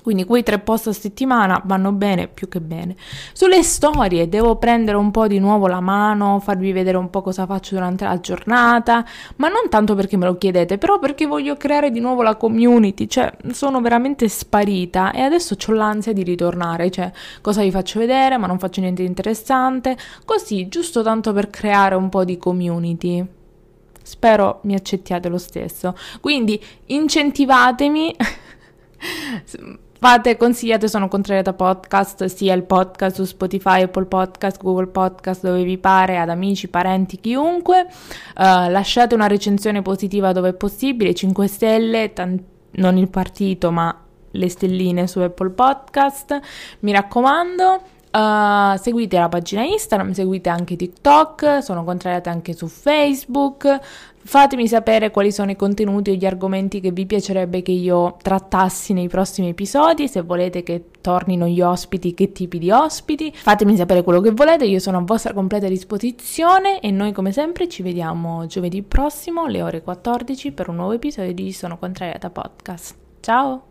Quindi 0.03 0.25
quei 0.25 0.43
tre 0.43 0.59
post 0.59 0.89
a 0.89 0.93
settimana 0.93 1.63
vanno 1.65 1.93
bene, 1.93 2.27
più 2.27 2.49
che 2.49 2.61
bene. 2.61 2.97
Sulle 3.33 3.63
storie 3.63 4.29
devo 4.29 4.57
prendere 4.57 4.97
un 4.97 5.13
po' 5.13 5.29
di 5.29 5.39
nuovo 5.39 5.69
la 5.69 5.79
mano, 5.79 6.41
farvi 6.41 6.73
vedere 6.73 6.97
un 6.97 7.09
po' 7.09 7.23
cosa 7.23 7.47
faccio 7.47 7.77
durante 7.77 8.05
la 8.05 8.19
giornata, 8.19 9.05
ma 9.37 9.47
non 9.47 9.69
tanto 9.71 9.95
perché 9.95 10.17
me 10.17 10.27
lo 10.27 10.37
chiedete, 10.37 10.77
però 10.77 10.99
perché 10.99 11.27
voglio 11.27 11.57
creare 11.57 11.93
di 11.93 12.01
nuovo 12.01 12.23
la 12.23 12.35
community, 12.35 13.07
cioè 13.07 13.33
sono 13.53 13.81
veramente 13.81 14.29
sparita 14.29 15.13
e 15.13 15.21
adesso 15.21 15.55
ho 15.65 15.73
l'ansia 15.73 16.13
di 16.13 16.25
ritornare, 16.25 16.91
cioè 16.91 17.13
cosa 17.41 17.63
vi 17.63 17.71
faccio 17.71 18.01
vedere, 18.01 18.37
ma 18.39 18.49
non 18.49 18.59
faccio 18.59 18.81
niente 18.81 19.03
di 19.03 19.09
interessante, 19.09 19.97
così 20.25 20.67
giusto 20.67 21.03
tanto 21.03 21.33
per 21.33 21.49
creare 21.49 21.95
un 21.95 22.09
po' 22.09 22.25
di 22.25 22.37
community. 22.39 23.41
Spero 24.03 24.61
mi 24.63 24.75
accettiate 24.75 25.29
lo 25.29 25.39
stesso. 25.39 25.97
Quindi 26.21 26.63
incentivatemi 26.87 28.17
Fate, 30.03 30.37
consigliate 30.37 30.89
Sono 30.89 31.07
Contrariata 31.07 31.53
Podcast, 31.53 32.25
sia 32.25 32.55
il 32.55 32.65
podcast 32.65 33.15
su 33.15 33.25
Spotify, 33.25 33.83
Apple 33.83 34.07
Podcast, 34.07 34.61
Google 34.61 34.89
Podcast, 34.89 35.45
dove 35.45 35.63
vi 35.63 35.79
pare, 35.79 36.19
ad 36.19 36.29
amici, 36.29 36.67
parenti, 36.67 37.21
chiunque. 37.21 37.83
Uh, 37.83 38.69
lasciate 38.69 39.15
una 39.15 39.29
recensione 39.29 39.81
positiva 39.81 40.33
dove 40.33 40.49
è 40.49 40.55
possibile, 40.55 41.15
5 41.15 41.47
stelle, 41.47 42.13
tant- 42.13 42.43
non 42.73 42.97
il 42.97 43.09
partito, 43.11 43.71
ma 43.71 43.97
le 44.33 44.49
stelline 44.49 45.07
su 45.07 45.21
Apple 45.21 45.51
Podcast. 45.51 46.41
Mi 46.81 46.91
raccomando. 46.91 47.83
Uh, 48.13 48.77
seguite 48.77 49.17
la 49.17 49.31
pagina 49.31 49.65
Instagram, 49.65 50.13
seguite 50.13 50.51
anche 50.51 50.77
TikTok, 50.77 51.63
sono 51.63 51.83
contrariate 51.83 52.29
anche 52.29 52.53
su 52.53 52.67
Facebook. 52.67 53.81
Fatemi 54.25 54.69
sapere 54.69 55.11
quali 55.11 55.33
sono 55.33 55.51
i 55.51 55.57
contenuti 55.57 56.11
e 56.11 56.17
gli 56.17 56.27
argomenti 56.27 56.81
che 56.81 56.93
vi 56.93 57.07
piacerebbe 57.07 57.63
che 57.63 57.73
io 57.73 58.17
trattassi 58.21 58.93
nei 58.93 59.09
prossimi 59.09 59.49
episodi, 59.49 60.09
se 60.09 60.21
volete 60.21 60.63
che 60.63 60.91
tornino 61.01 61.47
gli 61.47 61.63
ospiti, 61.63 62.13
che 62.13 62.33
tipi 62.33 62.59
di 62.59 62.71
ospiti. 62.71 63.33
Fatemi 63.35 63.77
sapere 63.77 64.03
quello 64.03 64.21
che 64.21 64.31
volete, 64.31 64.67
io 64.67 64.79
sono 64.79 64.99
a 64.99 65.03
vostra 65.03 65.33
completa 65.33 65.67
disposizione 65.67 66.81
e 66.81 66.91
noi 66.91 67.13
come 67.13 67.33
sempre 67.33 67.67
ci 67.67 67.83
vediamo 67.83 68.45
giovedì 68.47 68.83
prossimo 68.83 69.45
alle 69.45 69.63
ore 69.63 69.83
14 69.83 70.53
per 70.53 70.69
un 70.69 70.77
nuovo 70.77 70.93
episodio 70.93 71.33
di 71.33 71.51
Sono 71.51 71.79
Contrariata 71.79 72.29
Podcast. 72.29 72.95
Ciao! 73.21 73.63